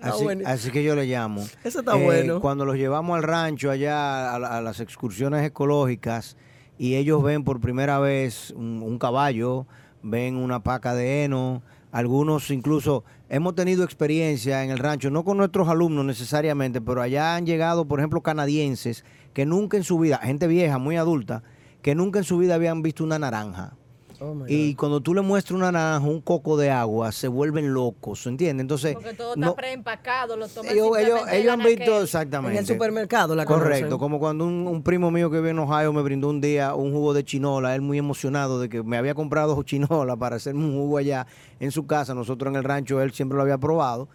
así, 0.44 0.70
que 0.70 0.82
yo 0.82 0.96
le 0.96 1.04
llamo. 1.04 1.46
Eso 1.62 1.80
está 1.80 1.94
bueno. 1.94 2.40
Cuando 2.40 2.64
los 2.64 2.76
llevamos 2.76 3.16
al 3.16 3.22
rancho 3.22 3.70
allá, 3.70 4.34
a, 4.34 4.60
las 4.62 4.80
excursiones 4.80 5.44
ecológicas, 5.44 6.36
y 6.78 6.96
ellos 6.96 7.22
ven 7.22 7.44
por 7.44 7.60
primera 7.60 7.98
vez 7.98 8.50
un, 8.56 8.98
caballo, 8.98 9.66
ven 10.02 10.36
una 10.36 10.62
paca 10.62 10.94
de 10.94 11.24
heno, 11.24 11.62
algunos 11.92 12.50
incluso 12.50 13.04
hemos 13.28 13.54
tenido 13.54 13.84
experiencia 13.84 14.64
en 14.64 14.70
el 14.70 14.78
rancho, 14.78 15.10
no 15.10 15.24
con 15.24 15.36
nuestros 15.36 15.68
alumnos 15.68 16.04
necesariamente, 16.04 16.80
pero 16.80 17.02
allá 17.02 17.36
han 17.36 17.44
llegado, 17.44 17.86
por 17.86 18.00
ejemplo, 18.00 18.22
canadienses 18.22 19.04
que 19.34 19.44
nunca 19.44 19.76
en 19.76 19.84
su 19.84 19.98
vida, 19.98 20.18
gente 20.22 20.46
vieja, 20.46 20.78
muy 20.78 20.96
adulta, 20.96 21.42
que 21.82 21.94
nunca 21.94 22.18
en 22.18 22.24
su 22.24 22.38
vida 22.38 22.54
habían 22.54 22.82
visto 22.82 23.04
una 23.04 23.18
naranja 23.18 23.74
Oh 24.24 24.36
y 24.46 24.76
cuando 24.76 25.00
tú 25.00 25.14
le 25.14 25.20
muestras 25.20 25.56
una 25.56 25.72
naranja, 25.72 26.06
un 26.06 26.20
coco 26.20 26.56
de 26.56 26.70
agua, 26.70 27.10
se 27.10 27.26
vuelven 27.26 27.74
locos, 27.74 28.24
¿entiendes? 28.26 28.62
Entonces, 28.62 28.94
Porque 28.94 29.14
todo 29.14 29.34
está 29.34 29.54
preempacado, 29.56 30.36
lo 30.36 30.46
toman 30.46 30.72
ellos, 30.72 30.96
ellos, 31.32 31.52
han 31.52 31.62
visto 31.62 32.02
exactamente. 32.02 32.52
En 32.56 32.60
el 32.60 32.66
supermercado 32.66 33.34
la 33.34 33.44
Correcto, 33.44 33.98
como 33.98 34.20
cuando 34.20 34.46
un, 34.46 34.82
primo 34.84 35.10
mío 35.10 35.28
que 35.30 35.38
vive 35.38 35.50
en 35.50 35.58
Ohio 35.58 35.92
me 35.92 36.02
brindó 36.02 36.28
un 36.28 36.40
día 36.40 36.74
un 36.74 36.92
jugo 36.92 37.14
de 37.14 37.24
chinola, 37.24 37.74
él 37.74 37.82
muy 37.82 37.98
emocionado 37.98 38.60
de 38.60 38.68
que 38.68 38.82
me 38.82 38.96
había 38.96 39.14
comprado 39.14 39.60
chinola 39.64 40.16
para 40.16 40.36
hacerme 40.36 40.64
un 40.64 40.74
jugo 40.74 40.98
allá 40.98 41.26
en 41.58 41.72
su 41.72 41.86
casa, 41.86 42.14
nosotros 42.14 42.52
en 42.52 42.56
el 42.56 42.64
rancho, 42.64 43.02
él 43.02 43.12
siempre 43.12 43.36
lo 43.36 43.42
había 43.42 43.58
probado. 43.58 44.08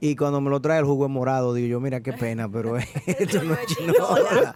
Y 0.00 0.14
cuando 0.14 0.40
me 0.40 0.48
lo 0.48 0.60
trae 0.60 0.78
el 0.78 0.84
jugo 0.84 1.06
es 1.06 1.10
morado, 1.10 1.54
digo 1.54 1.66
yo, 1.66 1.80
mira 1.80 2.00
qué 2.00 2.12
pena, 2.12 2.48
pero 2.48 2.76
esto 3.06 3.42
no 3.42 3.54
es 3.54 3.66
chinola. 3.66 4.54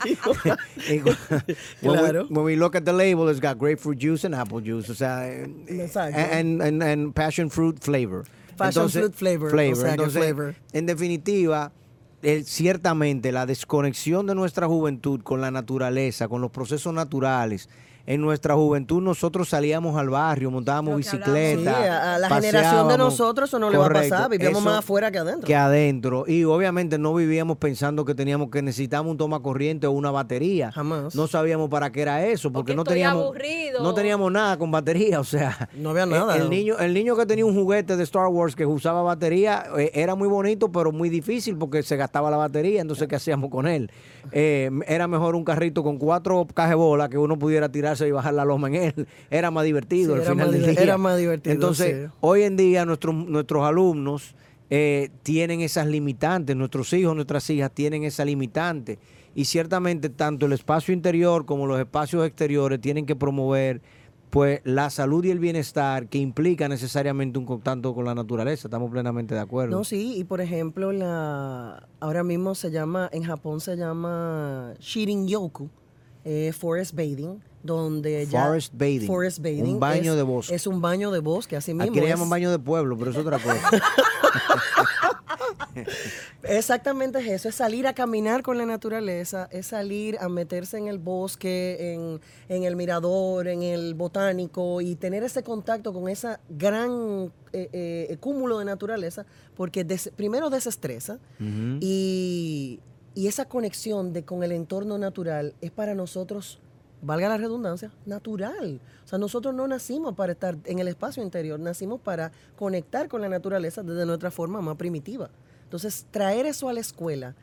claro. 1.81 2.27
When 2.31 2.45
we, 2.45 2.57
look 2.57 2.77
at 2.77 2.85
the 2.85 2.93
label, 2.93 3.29
it's 3.29 3.41
got 3.41 3.59
grapefruit 3.59 3.99
juice 3.99 4.25
and 4.25 4.35
apple 4.35 4.61
juice, 4.61 4.89
o 4.89 4.95
sea, 4.95 5.25
and, 5.25 6.63
and, 6.63 6.83
and, 6.83 7.15
passion 7.15 7.51
fruit 7.51 7.81
flavor. 7.81 8.25
Passion 8.57 8.89
fruit 8.89 9.15
flavor. 9.15 9.51
flavor. 9.51 9.87
Entonces, 9.89 10.23
flavor. 10.23 10.55
en 10.73 10.87
definitiva, 10.87 11.73
ciertamente 12.45 13.33
la 13.33 13.45
desconexión 13.45 14.27
de 14.27 14.37
nuestra 14.37 14.69
juventud 14.69 15.23
con 15.23 15.41
la 15.41 15.51
naturaleza, 15.51 16.29
con 16.29 16.41
los 16.41 16.53
procesos 16.53 16.95
naturales, 16.95 17.69
en 18.07 18.21
nuestra 18.21 18.55
juventud 18.55 19.01
nosotros 19.01 19.49
salíamos 19.49 19.97
al 19.97 20.11
barrio, 20.11 20.51
montábamos 20.51 20.97
bicicleta. 20.97 22.15
a 22.15 22.19
la 22.19 22.29
generación 22.29 22.89
de 22.89 22.99
nosotros 22.99 23.49
eso 23.49 23.59
no 23.59 23.71
le 23.71 23.79
va 23.79 23.87
a 23.87 23.91
pasar, 23.91 24.31
vivíamos 24.31 24.63
más 24.63 24.79
afuera 24.79 25.11
que 25.11 25.19
adentro. 25.19 25.47
Que 25.47 25.55
adentro. 25.55 26.25
Y 26.27 26.45
obviamente 26.45 26.99
no 26.99 27.15
vivíamos 27.15 27.59
pensando 27.59 28.05
que 28.05 28.15
teníamos 28.15 28.51
que 28.51 28.63
necesitábamos 28.63 29.13
un 29.13 29.19
toma 29.19 29.41
corriente 29.41 29.87
o 29.87 29.93
una 29.93 30.11
batería. 30.11 30.73
Jamás. 30.73 31.15
No 31.15 31.27
sabíamos 31.27 31.69
para 31.69 31.93
qué 31.93 32.03
era 32.03 32.27
eso, 32.27 32.53
porque, 32.53 32.75
no 32.75 32.85
teníamos 32.85 33.33
no 33.81 33.95
teníamos 33.95 34.33
nada 34.33 34.57
con 34.59 34.71
batería, 34.71 35.21
o 35.21 35.25
sea, 35.25 35.69
no 35.75 35.91
había 35.91 36.07
nada. 36.07 36.37
El, 36.37 36.51
niño 36.51 36.79
el 36.79 36.95
niño 36.95 37.17
que 37.17 37.27
tenía 37.27 37.45
un 37.45 37.55
juguete 37.55 37.97
de 37.97 38.03
Star 38.05 38.29
Wars 38.29 38.57
que 38.57 38.67
usaba 38.67 39.03
batería 39.03 39.67
eh, 39.79 39.91
era 39.95 40.15
muy 40.15 40.29
bonito, 40.29 40.71
pero 40.71 40.93
muy 40.93 41.09
difícil 41.09 41.57
porque 41.57 41.83
se 41.83 41.97
gastaba 41.97 42.31
la 42.31 42.37
batería, 42.37 42.81
entonces 42.81 43.09
¿qué 43.09 43.17
hacíamos 43.17 43.51
con 43.51 43.67
él? 43.67 43.91
Eh, 44.31 44.71
era 44.87 45.07
mejor 45.09 45.35
un 45.35 45.45
carrito 45.45 45.83
con 45.83 45.99
cuatro 45.99 46.47
cajebolas 46.53 47.09
que 47.09 47.19
uno 47.19 47.39
pudiera 47.39 47.71
tirarse 47.95 48.09
y 48.09 48.13
bajar 48.13 48.35
la 48.35 48.45
loma 48.45 48.69
en 48.69 48.75
él. 48.75 49.07
Era 49.31 49.51
más 49.51 49.65
divertido 49.65 50.15
al 50.15 50.23
final 50.23 50.53
del 50.53 50.63
día. 50.63 50.83
Era 50.83 50.99
más 50.99 51.19
divertido. 51.19 51.55
Entonces, 51.55 52.11
hoy 52.21 52.43
en 52.43 52.57
día 52.57 52.85
nuestros, 52.85 53.15
nuestros 53.15 53.65
alumnos 53.65 54.35
eh, 54.71 55.11
tienen 55.23 55.61
esas 55.61 55.87
limitantes, 55.87 56.57
nuestros 56.57 56.93
hijos, 56.93 57.15
nuestras 57.15 57.49
hijas 57.51 57.71
tienen 57.73 58.05
esa 58.05 58.25
limitante. 58.25 58.99
Y 59.35 59.47
ciertamente 59.47 60.11
tanto 60.11 60.47
el 60.47 60.53
espacio 60.53 60.93
interior 60.93 61.47
como 61.47 61.67
los 61.67 61.79
espacios 61.79 62.27
exteriores 62.27 62.81
tienen 62.81 63.07
que 63.07 63.17
promover 63.17 63.81
pues 64.33 64.63
la 64.65 64.89
salud 64.89 65.23
y 65.27 65.31
el 65.31 65.39
bienestar 65.39 66.09
que 66.09 66.17
implica 66.17 66.67
necesariamente 66.67 67.39
un 67.39 67.45
contacto 67.45 67.95
con 67.95 68.07
la 68.07 68.15
naturaleza. 68.15 68.67
Estamos 68.67 68.91
plenamente 68.91 69.35
de 69.35 69.41
acuerdo. 69.41 69.77
No, 69.77 69.85
sí, 69.85 70.15
y 70.17 70.25
por 70.25 70.41
ejemplo, 70.41 70.91
la 70.91 71.87
ahora 72.01 72.25
mismo 72.25 72.55
se 72.55 72.71
llama, 72.71 73.11
en 73.13 73.25
Japón 73.25 73.61
se 73.61 73.77
llama 73.77 74.73
Shirin-yoku, 74.81 75.69
eh, 76.25 76.51
forest 76.55 76.95
bathing, 76.95 77.43
donde 77.63 78.27
ya... 78.27 78.47
Forest 78.47 78.73
bathing. 78.75 79.07
Forest 79.07 79.39
bathing. 79.39 79.75
Un 79.75 79.81
baño 79.81 80.17
de 80.17 80.23
bosque. 80.23 80.55
Es 80.55 80.67
un 80.67 80.81
baño 80.81 81.11
de 81.11 81.21
bosque, 81.21 81.57
así 81.57 81.75
mismo. 81.75 81.91
Aquí 81.91 82.01
le 82.01 82.09
llaman 82.09 82.29
baño 82.29 82.51
de 82.51 82.59
pueblo, 82.59 82.97
pero 82.97 83.11
es 83.11 83.17
otra 83.17 83.39
cosa. 83.39 83.61
Exactamente 86.43 87.19
es 87.21 87.27
eso, 87.27 87.49
es 87.49 87.55
salir 87.55 87.87
a 87.87 87.95
caminar 87.95 88.43
con 88.43 88.59
la 88.59 88.67
naturaleza, 88.67 89.49
es 89.51 89.67
salir 89.67 90.19
a 90.21 90.29
meterse 90.29 90.77
en 90.77 90.89
el 90.89 90.99
bosque, 90.99 91.95
en, 92.49 92.63
el 92.63 92.77
mirador, 92.77 93.49
en 93.49 93.63
el 93.63 93.95
botánico 93.95 94.81
y 94.81 94.97
tener 94.97 95.23
ese 95.23 95.43
contacto 95.43 95.93
con 95.93 96.09
ese 96.09 96.37
gran 96.49 97.33
eh, 97.53 97.69
eh, 97.73 98.17
cúmulo 98.21 98.59
de 98.59 98.65
naturaleza, 98.65 99.25
porque 99.57 99.85
primero 100.17 100.51
desestresa 100.51 101.19
y, 101.81 102.81
y, 103.15 103.27
esa 103.27 103.47
conexión 103.47 104.13
de, 104.13 104.25
con 104.25 104.43
el 104.43 104.53
entorno 104.53 104.99
natural 104.99 105.55
es 105.61 105.71
para 105.71 105.95
nosotros, 105.95 106.61
valga 107.03 107.29
la 107.29 107.37
redundancia, 107.37 107.91
natural. 108.07 108.81
O 109.05 109.09
sea, 109.09 109.19
nosotros 109.19 109.55
no 109.55 109.67
nacimos 109.67 110.15
para 110.15 110.33
estar 110.33 110.57
en 110.65 110.79
el 110.79 110.89
espacio 110.89 111.23
interior, 111.23 111.61
nacimos 111.61 112.01
para 112.01 112.33
conectar 112.57 113.09
con 113.09 113.21
la 113.21 113.29
naturaleza 113.29 113.83
desde 113.83 114.07
nuestra 114.07 114.31
forma 114.31 114.61
más 114.63 114.77
primitiva. 114.77 115.29
Entonces, 115.65 116.07
traer 116.11 116.47
eso 116.47 116.69
a 116.69 116.73
la 116.73 116.81
escuela, 116.81 117.35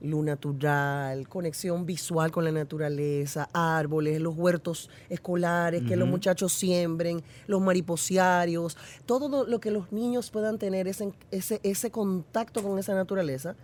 luz 0.00 0.24
natural, 0.24 1.28
conexión 1.28 1.84
visual 1.84 2.30
con 2.30 2.44
la 2.44 2.52
naturaleza, 2.52 3.48
árboles, 3.52 4.20
los 4.20 4.36
huertos 4.36 4.88
escolares, 5.08 5.82
que 5.82 5.96
los 5.96 6.08
muchachos 6.08 6.52
siembren, 6.52 7.22
los 7.46 7.60
mariposiarios, 7.60 8.76
todo 9.06 9.46
lo 9.46 9.58
que 9.58 9.70
los 9.70 9.90
niños 9.90 10.30
puedan 10.30 10.58
tener 10.58 10.86
ese, 10.86 11.12
ese, 11.30 11.60
ese 11.64 11.90
contacto 11.90 12.62
con 12.62 12.78
esa 12.78 12.94
naturaleza, 12.94 13.56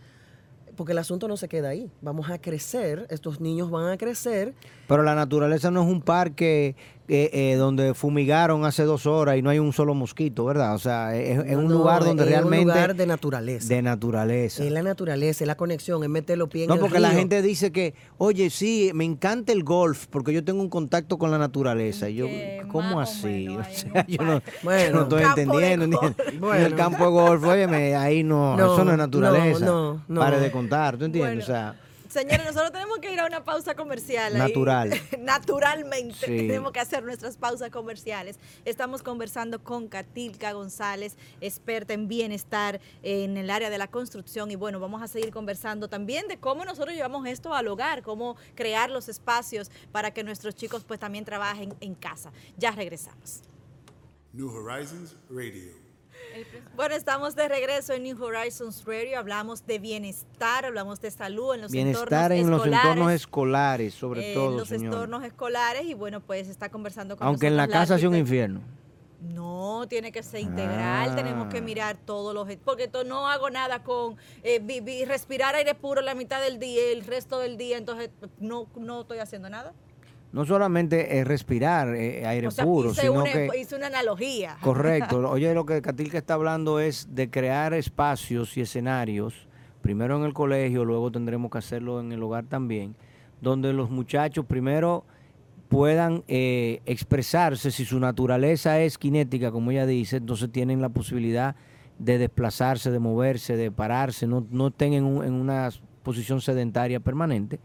porque 0.74 0.92
el 0.92 0.98
asunto 0.98 1.28
no 1.28 1.36
se 1.36 1.48
queda 1.48 1.68
ahí. 1.68 1.90
Vamos 2.02 2.30
a 2.30 2.38
crecer, 2.38 3.06
estos 3.10 3.40
niños 3.40 3.70
van 3.70 3.92
a 3.92 3.96
crecer. 3.96 4.54
Pero 4.86 5.02
la 5.02 5.14
naturaleza 5.14 5.70
no 5.70 5.82
es 5.82 5.88
un 5.88 6.02
parque 6.02 6.76
eh, 7.06 7.28
eh, 7.34 7.56
donde 7.56 7.92
fumigaron 7.92 8.64
hace 8.64 8.84
dos 8.84 9.04
horas 9.04 9.36
y 9.36 9.42
no 9.42 9.50
hay 9.50 9.58
un 9.58 9.74
solo 9.74 9.92
mosquito, 9.92 10.46
¿verdad? 10.46 10.74
O 10.74 10.78
sea, 10.78 11.14
es, 11.14 11.54
un 11.54 11.70
lugar 11.70 12.02
donde 12.02 12.24
realmente... 12.24 12.62
Es 12.62 12.64
un 12.64 12.72
lugar 12.72 12.96
de 12.96 13.06
naturaleza. 13.06 13.68
De 13.68 13.82
naturaleza. 13.82 14.64
Es 14.64 14.72
la 14.72 14.82
naturaleza, 14.82 15.44
es 15.44 15.48
la 15.48 15.58
conexión, 15.58 16.02
es 16.02 16.08
meter 16.08 16.38
los 16.38 16.48
pies 16.48 16.62
en 16.62 16.68
No, 16.70 16.80
porque 16.80 17.00
la 17.00 17.10
gente 17.10 17.42
dice 17.42 17.72
que, 17.72 17.94
oye, 18.16 18.48
sí, 18.48 18.90
me 18.94 19.04
encanta 19.04 19.52
el 19.52 19.64
golf 19.64 20.06
porque 20.06 20.32
yo 20.32 20.42
tengo 20.44 20.62
un 20.62 20.70
contacto 20.70 21.18
con 21.18 21.30
la 21.30 21.36
naturaleza. 21.36 22.08
Y 22.08 22.14
yo, 22.14 22.26
¿cómo 22.68 22.98
así? 23.00 23.48
o 23.58 23.64
sea, 23.64 24.06
yo 24.06 24.22
no, 24.22 24.40
bueno, 24.62 24.96
no 24.96 25.02
estoy 25.02 25.24
entendiendo. 25.24 26.00
En 26.54 26.62
el 26.62 26.74
campo 26.74 27.04
de 27.04 27.10
golf, 27.10 27.44
óyeme, 27.44 27.96
ahí 27.96 28.24
no, 28.24 28.54
eso 28.54 28.82
no 28.82 28.92
es 28.92 28.96
naturaleza. 28.96 29.66
No, 29.66 30.02
no, 30.08 30.20
Pare 30.20 30.40
de 30.40 30.50
contar, 30.50 30.96
¿tú 30.96 31.04
entiendes? 31.04 31.44
o 31.44 31.46
sea... 31.46 31.74
Señores, 32.14 32.46
nosotros 32.46 32.70
tenemos 32.70 32.98
que 32.98 33.12
ir 33.12 33.18
a 33.18 33.26
una 33.26 33.42
pausa 33.42 33.74
comercial. 33.74 34.38
Natural. 34.38 34.88
Naturalmente. 35.18 36.24
Tenemos 36.24 36.70
que 36.70 36.78
hacer 36.78 37.02
nuestras 37.02 37.36
pausas 37.36 37.70
comerciales. 37.70 38.38
Estamos 38.64 39.02
conversando 39.02 39.64
con 39.64 39.88
Catilca 39.88 40.52
González, 40.52 41.16
experta 41.40 41.92
en 41.92 42.06
bienestar 42.06 42.80
en 43.02 43.36
el 43.36 43.50
área 43.50 43.68
de 43.68 43.78
la 43.78 43.88
construcción. 43.88 44.48
Y 44.52 44.54
bueno, 44.54 44.78
vamos 44.78 45.02
a 45.02 45.08
seguir 45.08 45.32
conversando 45.32 45.88
también 45.88 46.28
de 46.28 46.38
cómo 46.38 46.64
nosotros 46.64 46.94
llevamos 46.94 47.26
esto 47.26 47.52
al 47.52 47.66
hogar, 47.66 48.04
cómo 48.04 48.36
crear 48.54 48.92
los 48.92 49.08
espacios 49.08 49.72
para 49.90 50.12
que 50.12 50.22
nuestros 50.22 50.54
chicos 50.54 50.84
pues 50.84 51.00
también 51.00 51.24
trabajen 51.24 51.74
en 51.80 51.96
casa. 51.96 52.30
Ya 52.56 52.70
regresamos. 52.70 53.42
New 54.32 54.48
Horizons 54.54 55.16
Radio. 55.28 55.83
Bueno, 56.76 56.94
estamos 56.94 57.36
de 57.36 57.48
regreso 57.48 57.92
en 57.92 58.02
New 58.02 58.22
Horizons 58.22 58.84
Radio. 58.84 59.18
Hablamos 59.18 59.66
de 59.66 59.78
bienestar, 59.78 60.64
hablamos 60.64 61.00
de 61.00 61.10
salud 61.10 61.54
en 61.54 61.62
los 61.62 61.72
bienestar 61.72 62.32
en 62.32 62.50
los 62.50 62.66
entornos 62.66 63.12
escolares, 63.12 63.94
sobre 63.94 64.34
todo. 64.34 64.50
En 64.50 64.56
los 64.56 64.72
entornos 64.72 65.24
escolares 65.24 65.84
y 65.84 65.94
bueno, 65.94 66.20
pues 66.20 66.48
está 66.48 66.68
conversando 66.70 67.16
con 67.16 67.26
Aunque 67.26 67.46
en 67.46 67.56
la 67.56 67.68
casa 67.68 67.98
sea 67.98 68.08
un 68.08 68.16
infierno. 68.16 68.60
No, 69.20 69.86
tiene 69.88 70.12
que 70.12 70.22
ser 70.22 70.40
integral, 70.40 71.10
ah. 71.10 71.16
tenemos 71.16 71.48
que 71.48 71.62
mirar 71.62 71.96
todos 71.96 72.34
los... 72.34 72.46
Porque 72.62 72.90
no 73.06 73.26
hago 73.26 73.48
nada 73.48 73.82
con 73.82 74.16
eh, 74.42 75.04
respirar 75.06 75.54
aire 75.54 75.74
puro 75.74 76.02
la 76.02 76.14
mitad 76.14 76.42
del 76.42 76.58
día, 76.58 76.92
el 76.92 77.06
resto 77.06 77.38
del 77.38 77.56
día, 77.56 77.78
entonces 77.78 78.10
no, 78.38 78.66
no 78.76 79.00
estoy 79.00 79.18
haciendo 79.18 79.48
nada 79.48 79.72
no 80.34 80.44
solamente 80.44 81.20
es 81.20 81.28
respirar 81.28 81.94
eh, 81.94 82.26
aire 82.26 82.48
puro, 82.60 82.92
sino 82.92 83.22
que... 83.22 83.48
Hice 83.56 83.76
una 83.76 83.86
analogía. 83.86 84.56
Correcto. 84.60 85.18
Oye, 85.30 85.54
lo 85.54 85.64
que 85.64 85.80
Catilca 85.80 86.18
está 86.18 86.34
hablando 86.34 86.80
es 86.80 87.06
de 87.14 87.30
crear 87.30 87.72
espacios 87.72 88.56
y 88.56 88.62
escenarios, 88.62 89.46
primero 89.80 90.16
en 90.16 90.24
el 90.24 90.34
colegio, 90.34 90.84
luego 90.84 91.12
tendremos 91.12 91.52
que 91.52 91.58
hacerlo 91.58 92.00
en 92.00 92.10
el 92.10 92.20
hogar 92.20 92.46
también, 92.46 92.96
donde 93.40 93.72
los 93.72 93.90
muchachos 93.90 94.44
primero 94.44 95.04
puedan 95.68 96.24
eh, 96.26 96.80
expresarse, 96.84 97.70
si 97.70 97.84
su 97.84 98.00
naturaleza 98.00 98.80
es 98.80 98.98
cinética, 98.98 99.52
como 99.52 99.70
ella 99.70 99.86
dice, 99.86 100.16
entonces 100.16 100.50
tienen 100.50 100.80
la 100.80 100.88
posibilidad 100.88 101.54
de 102.00 102.18
desplazarse, 102.18 102.90
de 102.90 102.98
moverse, 102.98 103.56
de 103.56 103.70
pararse, 103.70 104.26
no, 104.26 104.44
no 104.50 104.66
estén 104.66 104.94
en, 104.94 105.04
en 105.22 105.32
una 105.32 105.70
posición 106.02 106.40
sedentaria 106.40 106.98
permanente 106.98 107.60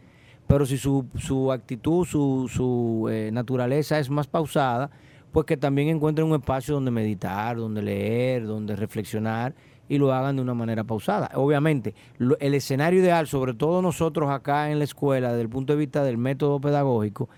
pero 0.50 0.66
si 0.66 0.80
su, 0.80 1.06
su 1.16 1.52
actitud, 1.52 2.08
su, 2.08 2.50
su 2.52 3.08
eh, 3.08 3.30
naturaleza 3.32 4.00
es 4.00 4.10
más 4.10 4.26
pausada, 4.26 4.90
pues 5.32 5.46
que 5.46 5.58
también 5.58 5.90
encuentren 5.90 6.28
un 6.28 6.34
espacio 6.34 6.74
donde 6.74 6.90
meditar, 6.90 7.56
donde 7.56 7.84
leer, 7.84 8.48
donde 8.48 8.76
reflexionar 8.76 9.54
y 9.88 10.00
lo 10.00 10.12
hagan 10.12 10.38
de 10.38 10.42
una 10.42 10.56
manera 10.56 10.84
pausada. 10.84 11.30
Obviamente, 11.36 11.94
el 12.40 12.56
escenario 12.56 13.00
ideal, 13.00 13.28
sobre 13.28 13.54
todo 13.54 13.84
nosotros 13.84 14.32
acá 14.32 14.72
en 14.72 14.80
la 14.80 14.86
escuela, 14.86 15.30
desde 15.30 15.44
el 15.44 15.50
punto 15.50 15.74
de 15.74 15.78
vista 15.78 16.04
del 16.04 16.18
método 16.18 16.60
pedagógico, 16.60 17.30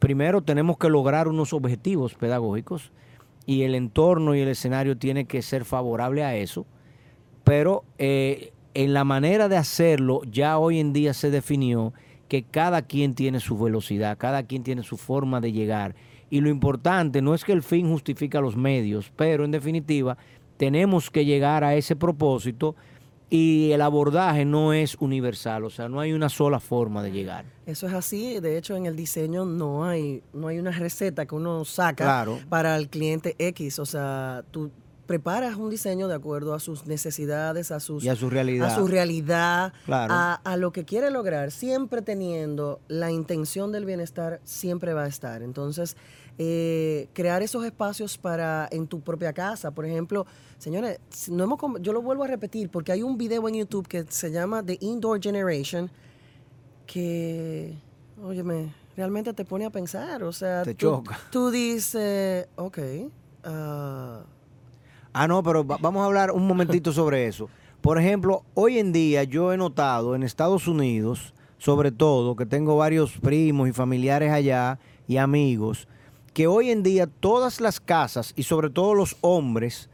primero 0.00 0.42
tenemos 0.42 0.78
que 0.78 0.88
lograr 0.88 1.28
unos 1.28 1.52
objetivos 1.52 2.14
pedagógicos 2.14 2.90
y 3.46 3.62
el 3.62 3.76
entorno 3.76 4.34
y 4.34 4.40
el 4.40 4.48
escenario 4.48 4.98
tiene 4.98 5.26
que 5.26 5.42
ser 5.42 5.64
favorable 5.64 6.24
a 6.24 6.34
eso, 6.34 6.66
pero 7.44 7.84
eh, 7.98 8.52
en 8.74 8.94
la 8.94 9.04
manera 9.04 9.48
de 9.48 9.56
hacerlo 9.56 10.22
ya 10.28 10.58
hoy 10.58 10.80
en 10.80 10.92
día 10.92 11.14
se 11.14 11.30
definió 11.30 11.92
que 12.28 12.44
cada 12.44 12.82
quien 12.82 13.14
tiene 13.14 13.40
su 13.40 13.58
velocidad, 13.58 14.18
cada 14.18 14.42
quien 14.42 14.62
tiene 14.62 14.82
su 14.82 14.96
forma 14.96 15.40
de 15.40 15.52
llegar 15.52 15.94
Y 16.30 16.40
lo 16.40 16.50
importante 16.50 17.22
no 17.22 17.34
es 17.34 17.44
que 17.44 17.52
el 17.52 17.62
fin 17.62 17.90
justifica 17.90 18.40
los 18.40 18.56
medios, 18.56 19.10
pero 19.16 19.44
en 19.44 19.50
definitiva 19.50 20.16
tenemos 20.58 21.10
que 21.10 21.24
llegar 21.24 21.64
a 21.64 21.74
ese 21.74 21.96
propósito 21.96 22.76
y 23.30 23.72
el 23.72 23.82
abordaje 23.82 24.44
no 24.44 24.72
es 24.72 24.96
universal, 25.00 25.64
o 25.64 25.70
sea, 25.70 25.88
no 25.88 26.00
hay 26.00 26.12
una 26.12 26.28
sola 26.28 26.60
forma 26.60 27.02
de 27.02 27.12
llegar. 27.12 27.44
Eso 27.66 27.86
es 27.86 27.92
así, 27.92 28.40
de 28.40 28.56
hecho 28.56 28.74
en 28.74 28.86
el 28.86 28.96
diseño 28.96 29.44
no 29.44 29.84
hay 29.84 30.22
no 30.32 30.48
hay 30.48 30.58
una 30.58 30.70
receta 30.70 31.26
que 31.26 31.34
uno 31.34 31.64
saca 31.64 32.26
para 32.48 32.76
el 32.76 32.88
cliente 32.88 33.36
X, 33.38 33.78
o 33.78 33.86
sea, 33.86 34.44
tú 34.50 34.70
preparas 35.08 35.56
un 35.56 35.70
diseño 35.70 36.06
de 36.06 36.14
acuerdo 36.14 36.52
a 36.52 36.60
sus 36.60 36.86
necesidades, 36.86 37.72
a 37.72 37.80
sus 37.80 38.06
a 38.06 38.14
su 38.14 38.28
realidad, 38.28 38.68
a, 38.68 38.76
su 38.76 38.86
realidad 38.86 39.72
a, 39.88 40.56
lo 40.58 40.70
que 40.70 40.84
quiere 40.84 41.10
lograr, 41.10 41.50
siempre 41.50 42.02
teniendo 42.02 42.78
la 42.88 43.10
intención 43.10 43.72
del 43.72 43.86
bienestar, 43.86 44.38
siempre 44.44 44.92
va 44.92 45.04
a 45.04 45.08
estar. 45.08 45.42
Entonces, 45.42 45.96
eh, 46.36 47.08
crear 47.14 47.42
esos 47.42 47.64
espacios 47.64 48.18
para 48.18 48.68
en 48.70 48.86
tu 48.86 49.00
propia 49.00 49.32
casa, 49.32 49.70
por 49.70 49.86
ejemplo, 49.86 50.26
señores, 50.58 51.00
no 51.30 51.44
hemos, 51.44 51.58
yo 51.80 51.94
lo 51.94 52.02
vuelvo 52.02 52.24
a 52.24 52.26
repetir 52.26 52.68
porque 52.68 52.92
hay 52.92 53.02
un 53.02 53.16
video 53.16 53.48
en 53.48 53.54
YouTube 53.54 53.88
que 53.88 54.04
se 54.10 54.30
llama 54.30 54.62
The 54.62 54.76
Indoor 54.78 55.22
Generation 55.22 55.90
que, 56.86 57.74
óyeme, 58.22 58.74
realmente 58.94 59.32
te 59.32 59.46
pone 59.46 59.64
a 59.64 59.70
pensar, 59.70 60.22
o 60.22 60.32
sea, 60.32 60.64
te 60.64 60.74
tú, 60.74 60.86
choca. 60.86 61.18
Tú 61.30 61.50
dices, 61.50 62.46
ok. 62.56 62.78
Uh, 63.46 64.37
Ah, 65.20 65.26
no, 65.26 65.42
pero 65.42 65.64
vamos 65.64 66.00
a 66.00 66.04
hablar 66.04 66.30
un 66.30 66.46
momentito 66.46 66.92
sobre 66.92 67.26
eso. 67.26 67.48
Por 67.80 67.98
ejemplo, 67.98 68.44
hoy 68.54 68.78
en 68.78 68.92
día 68.92 69.24
yo 69.24 69.52
he 69.52 69.56
notado 69.56 70.14
en 70.14 70.22
Estados 70.22 70.68
Unidos, 70.68 71.34
sobre 71.58 71.90
todo, 71.90 72.36
que 72.36 72.46
tengo 72.46 72.76
varios 72.76 73.18
primos 73.18 73.68
y 73.68 73.72
familiares 73.72 74.30
allá 74.30 74.78
y 75.08 75.16
amigos, 75.16 75.88
que 76.34 76.46
hoy 76.46 76.70
en 76.70 76.84
día 76.84 77.08
todas 77.08 77.60
las 77.60 77.80
casas 77.80 78.32
y 78.36 78.44
sobre 78.44 78.70
todo 78.70 78.94
los 78.94 79.16
hombres 79.20 79.90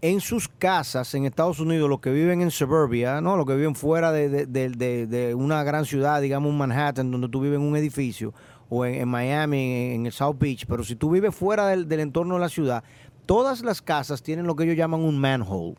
en 0.00 0.20
sus 0.20 0.46
casas 0.46 1.12
en 1.14 1.24
Estados 1.24 1.58
Unidos, 1.58 1.90
los 1.90 1.98
que 1.98 2.12
viven 2.12 2.40
en 2.40 2.52
suburbia, 2.52 3.20
¿no? 3.20 3.36
los 3.36 3.46
que 3.46 3.56
viven 3.56 3.74
fuera 3.74 4.12
de, 4.12 5.34
una 5.36 5.64
gran 5.64 5.86
ciudad, 5.86 6.22
digamos 6.22 6.50
un 6.52 6.56
Manhattan, 6.56 7.10
donde 7.10 7.28
tú 7.28 7.40
vives 7.40 7.58
en 7.58 7.64
un 7.64 7.76
edificio, 7.76 8.32
o 8.70 8.84
en, 8.84 9.08
Miami, 9.08 9.94
en, 9.94 10.06
el 10.06 10.12
South 10.12 10.36
Beach, 10.38 10.66
pero 10.68 10.84
si 10.84 10.94
tú 10.94 11.10
vives 11.10 11.34
fuera 11.34 11.66
del 11.66 12.00
entorno 12.00 12.34
de 12.34 12.40
la 12.40 12.48
ciudad, 12.48 12.84
todas 13.28 13.60
las 13.60 13.82
casas 13.82 14.22
tienen 14.22 14.46
lo 14.46 14.56
que 14.56 14.64
ellos 14.64 14.74
llaman 14.74 15.02
un 15.02 15.18
manhole. 15.18 15.74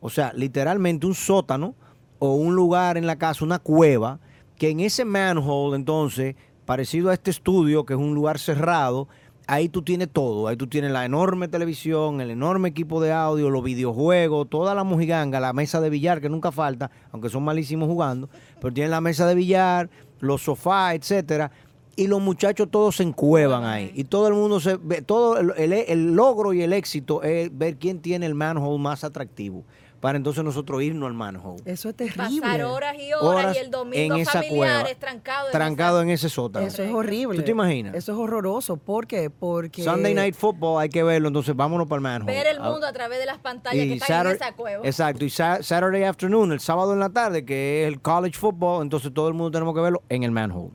O 0.00 0.08
sea, 0.08 0.32
literalmente 0.36 1.04
un 1.04 1.16
sótano 1.16 1.74
o 2.20 2.34
un 2.34 2.54
lugar 2.54 2.96
en 2.96 3.08
la 3.08 3.16
casa, 3.16 3.44
una 3.44 3.58
cueva, 3.58 4.20
que 4.56 4.70
en 4.70 4.78
ese 4.78 5.04
manhole 5.04 5.74
entonces, 5.74 6.36
parecido 6.66 7.10
a 7.10 7.14
este 7.14 7.32
estudio, 7.32 7.84
que 7.84 7.94
es 7.94 7.98
un 7.98 8.14
lugar 8.14 8.38
cerrado, 8.38 9.08
ahí 9.48 9.68
tú 9.68 9.82
tienes 9.82 10.10
todo. 10.12 10.46
Ahí 10.46 10.56
tú 10.56 10.68
tienes 10.68 10.92
la 10.92 11.04
enorme 11.04 11.48
televisión, 11.48 12.20
el 12.20 12.30
enorme 12.30 12.68
equipo 12.68 13.00
de 13.00 13.10
audio, 13.10 13.50
los 13.50 13.64
videojuegos, 13.64 14.48
toda 14.48 14.72
la 14.76 14.84
mojiganga, 14.84 15.40
la 15.40 15.52
mesa 15.52 15.80
de 15.80 15.90
billar 15.90 16.20
que 16.20 16.28
nunca 16.28 16.52
falta, 16.52 16.92
aunque 17.10 17.30
son 17.30 17.42
malísimos 17.42 17.88
jugando, 17.88 18.30
pero 18.60 18.72
tienen 18.72 18.92
la 18.92 19.00
mesa 19.00 19.26
de 19.26 19.34
billar, 19.34 19.90
los 20.20 20.42
sofás, 20.42 20.94
etcétera 20.94 21.50
y 22.00 22.06
los 22.06 22.22
muchachos 22.22 22.68
todos 22.70 22.96
se 22.96 23.02
encuevan 23.02 23.64
ahí. 23.64 23.92
Y 23.94 24.04
todo 24.04 24.26
el 24.26 24.32
mundo 24.32 24.58
se 24.58 24.78
ve, 24.78 25.02
todo 25.02 25.38
el, 25.38 26.14
logro 26.14 26.54
y 26.54 26.62
el 26.62 26.72
éxito 26.72 27.22
es 27.22 27.50
ver 27.56 27.76
quién 27.76 28.00
tiene 28.00 28.24
el 28.24 28.34
manhole 28.34 28.78
más 28.78 29.04
atractivo. 29.04 29.64
Para 30.00 30.16
entonces 30.16 30.42
nosotros 30.42 30.82
irnos 30.82 31.08
al 31.08 31.12
manhole. 31.12 31.60
Eso 31.66 31.90
es 31.90 31.94
terrible. 31.94 32.40
Pasar 32.40 32.62
horas 32.62 32.96
y 32.98 33.12
horas, 33.12 33.54
y 33.54 33.58
el 33.58 33.70
domingo 33.70 34.16
en 34.16 34.24
familiares 34.24 34.98
trancados 34.98 35.50
trancado 35.50 36.00
en, 36.00 36.08
ese 36.08 36.30
sótano. 36.30 36.66
Eso 36.66 36.82
es 36.82 36.90
horrible. 36.90 37.36
¿Tú 37.36 37.44
te 37.44 37.50
imaginas? 37.50 37.94
Eso 37.94 38.12
es 38.12 38.18
horroroso. 38.18 38.78
¿Por 38.78 39.06
qué? 39.06 39.28
Porque... 39.28 39.84
Sunday 39.84 40.14
Night 40.14 40.34
Football 40.34 40.80
hay 40.80 40.88
que 40.88 41.02
verlo, 41.02 41.28
entonces 41.28 41.54
vámonos 41.54 41.86
para 41.86 41.98
el 41.98 42.02
manhole. 42.02 42.32
Ver 42.32 42.46
el 42.46 42.60
mundo 42.60 42.86
a 42.86 42.94
través 42.94 43.18
de 43.18 43.26
las 43.26 43.36
pantallas 43.40 43.84
que 43.84 43.92
están 43.92 44.26
en 44.26 44.36
esa 44.36 44.52
cueva. 44.52 44.86
Exacto. 44.86 45.22
Y 45.22 45.28
Saturday 45.28 46.04
Afternoon, 46.04 46.52
el 46.52 46.60
sábado 46.60 46.94
en 46.94 47.00
la 47.00 47.10
tarde, 47.10 47.44
que 47.44 47.82
es 47.82 47.88
el 47.88 48.00
college 48.00 48.38
football, 48.38 48.80
entonces 48.80 49.12
todo 49.12 49.28
el 49.28 49.34
mundo 49.34 49.50
tenemos 49.50 49.74
que 49.74 49.82
verlo 49.82 50.02
en 50.08 50.22
el 50.22 50.30
manhole. 50.30 50.70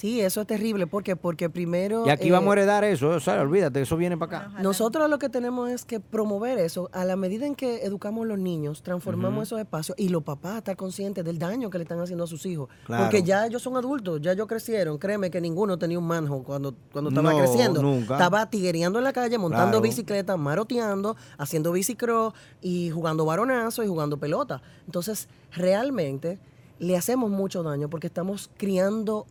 Sí, 0.00 0.18
eso 0.22 0.40
es 0.40 0.46
terrible. 0.46 0.86
¿Por 0.86 1.02
qué? 1.02 1.14
Porque 1.14 1.50
primero... 1.50 2.06
Y 2.06 2.08
aquí 2.08 2.30
vamos 2.30 2.48
a 2.48 2.56
eh, 2.56 2.62
heredar 2.62 2.84
eso, 2.84 3.10
o 3.10 3.20
sea, 3.20 3.42
olvídate, 3.42 3.82
eso 3.82 3.98
viene 3.98 4.16
para 4.16 4.38
acá. 4.38 4.62
Nosotros 4.62 5.10
lo 5.10 5.18
que 5.18 5.28
tenemos 5.28 5.68
es 5.68 5.84
que 5.84 6.00
promover 6.00 6.56
eso. 6.58 6.88
A 6.94 7.04
la 7.04 7.16
medida 7.16 7.44
en 7.44 7.54
que 7.54 7.84
educamos 7.84 8.24
a 8.24 8.28
los 8.28 8.38
niños, 8.38 8.82
transformamos 8.82 9.48
esos 9.48 9.60
espacios 9.60 9.98
y 9.98 10.08
los 10.08 10.22
papás 10.22 10.56
están 10.56 10.76
conscientes 10.76 11.22
del 11.22 11.38
daño 11.38 11.68
que 11.68 11.76
le 11.76 11.82
están 11.82 12.00
haciendo 12.00 12.24
a 12.24 12.26
sus 12.26 12.46
hijos. 12.46 12.70
Porque 12.86 13.22
ya 13.22 13.44
ellos 13.44 13.60
son 13.60 13.76
adultos, 13.76 14.22
ya 14.22 14.32
ellos 14.32 14.46
crecieron. 14.46 14.96
Créeme 14.96 15.30
que 15.30 15.38
ninguno 15.38 15.76
tenía 15.78 15.98
un 15.98 16.06
manjo 16.06 16.44
cuando, 16.44 16.74
cuando 16.92 17.10
estaba 17.10 17.36
creciendo. 17.36 17.82
Nunca. 17.82 18.14
Estaba 18.14 18.48
tiguereando 18.48 19.00
en 19.00 19.04
la 19.04 19.12
calle, 19.12 19.36
montando 19.36 19.82
bicicleta, 19.82 20.34
maroteando, 20.38 21.14
haciendo 21.36 21.72
bicicross 21.72 22.32
y 22.62 22.88
jugando 22.88 23.26
varonazo 23.26 23.84
y 23.84 23.86
jugando 23.86 24.16
pelota. 24.16 24.62
Entonces, 24.86 25.28
realmente 25.52 26.38
le 26.78 26.96
hacemos 26.96 27.30
mucho 27.30 27.62
daño 27.62 27.90
porque 27.90 28.06
estamos 28.06 28.50
criando 28.56 29.26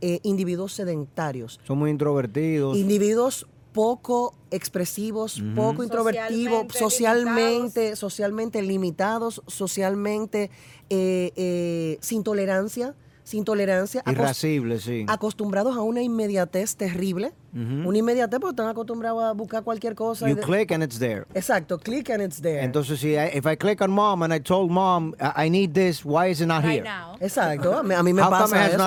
eh, 0.00 0.20
individuos 0.22 0.72
sedentarios. 0.72 1.60
Son 1.66 1.78
muy 1.78 1.90
introvertidos. 1.90 2.76
Individuos 2.76 3.46
poco 3.72 4.34
expresivos, 4.50 5.42
poco 5.54 5.84
introvertidos, 5.84 6.66
socialmente, 6.72 7.94
socialmente 7.94 8.62
limitados, 8.62 9.42
socialmente 9.46 10.50
eh, 10.88 11.32
eh, 11.36 11.98
sin 12.00 12.22
tolerancia 12.22 12.94
sin 13.26 13.44
tolerancia. 13.44 14.04
Irascible, 14.06 14.78
sí. 14.78 15.04
Acostumbrados 15.08 15.76
a 15.76 15.80
una 15.80 16.00
inmediatez 16.00 16.76
terrible. 16.76 17.32
Una 17.52 17.98
inmediatez 17.98 18.38
porque 18.38 18.52
están 18.52 18.68
acostumbrados 18.68 19.24
a 19.24 19.32
buscar 19.32 19.64
cualquier 19.64 19.94
cosa. 19.94 20.28
You 20.28 20.36
click 20.36 20.70
and 20.72 20.84
it's 20.84 20.98
there. 20.98 21.24
Exacto, 21.34 21.78
click 21.78 22.10
and 22.10 22.22
it's 22.22 22.40
there. 22.40 22.62
Entonces, 22.62 23.00
si 23.00 23.14
I, 23.14 23.30
if 23.34 23.46
I 23.46 23.56
click 23.56 23.80
on 23.80 23.90
mom 23.90 24.22
and 24.22 24.32
I 24.32 24.38
told 24.38 24.70
mom 24.70 25.14
I 25.18 25.48
need 25.48 25.72
this, 25.72 26.04
why 26.04 26.30
is 26.30 26.40
it 26.40 26.46
not 26.46 26.62
here? 26.64 26.84
Exacto, 27.18 27.78
a 27.78 27.82
mí, 27.82 28.12
me 28.12 28.22
pasa 28.22 28.68
eso. 28.68 28.80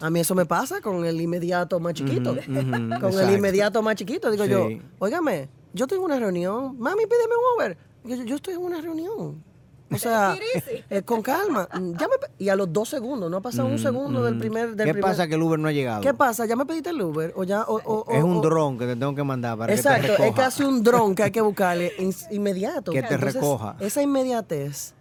A 0.00 0.10
mí 0.10 0.20
eso 0.20 0.34
me 0.34 0.46
pasa 0.46 0.80
con 0.80 1.04
el 1.04 1.20
inmediato 1.20 1.78
más 1.80 1.94
chiquito. 1.94 2.34
con 3.00 3.20
el 3.20 3.34
inmediato 3.34 3.82
más 3.82 3.96
chiquito. 3.96 4.30
Digo 4.30 4.46
yo, 4.46 4.68
óigame, 5.00 5.50
yo 5.74 5.86
tengo 5.86 6.04
una 6.04 6.18
reunión, 6.18 6.78
mami, 6.78 7.04
pídeme 7.04 7.34
un 7.36 7.56
Uber. 7.56 8.24
yo 8.24 8.36
estoy 8.36 8.54
en 8.54 8.60
una 8.62 8.80
reunión. 8.80 9.51
O 9.92 9.98
sea, 9.98 10.36
eh, 10.90 11.02
con 11.02 11.22
calma. 11.22 11.68
Mm, 11.72 11.94
y 12.38 12.48
a 12.48 12.56
los 12.56 12.72
dos 12.72 12.88
segundos, 12.88 13.30
no 13.30 13.38
ha 13.38 13.40
pasado 13.40 13.68
un 13.68 13.74
mm, 13.74 13.78
segundo 13.78 14.22
del 14.22 14.36
mm. 14.36 14.38
primer. 14.38 14.76
Del 14.76 14.94
¿Qué 14.94 15.00
pasa 15.00 15.26
que 15.26 15.34
el 15.34 15.42
Uber 15.42 15.58
no 15.58 15.68
ha 15.68 15.72
llegado? 15.72 16.00
¿Qué 16.00 16.14
pasa? 16.14 16.46
¿Ya 16.46 16.56
me 16.56 16.66
pediste 16.66 16.90
el 16.90 17.00
Uber? 17.00 17.32
O 17.36 17.44
ya, 17.44 17.66
es 18.08 18.22
un 18.22 18.40
dron 18.40 18.78
que 18.78 18.86
te 18.86 18.96
tengo 18.96 19.14
que 19.14 19.24
mandar 19.24 19.58
para 19.58 19.72
exacto, 19.72 20.08
que 20.16 20.22
te 20.22 20.28
es 20.28 20.34
casi 20.34 20.64
un 20.64 20.82
dron 20.82 21.14
que 21.14 21.24
hay 21.24 21.30
que 21.30 21.40
buscarle 21.40 21.92
inmediato. 22.30 22.92
Que 22.92 23.02
te 23.02 23.16
recoja. 23.16 23.76
Esa 23.80 24.02
inmediatez 24.02 24.94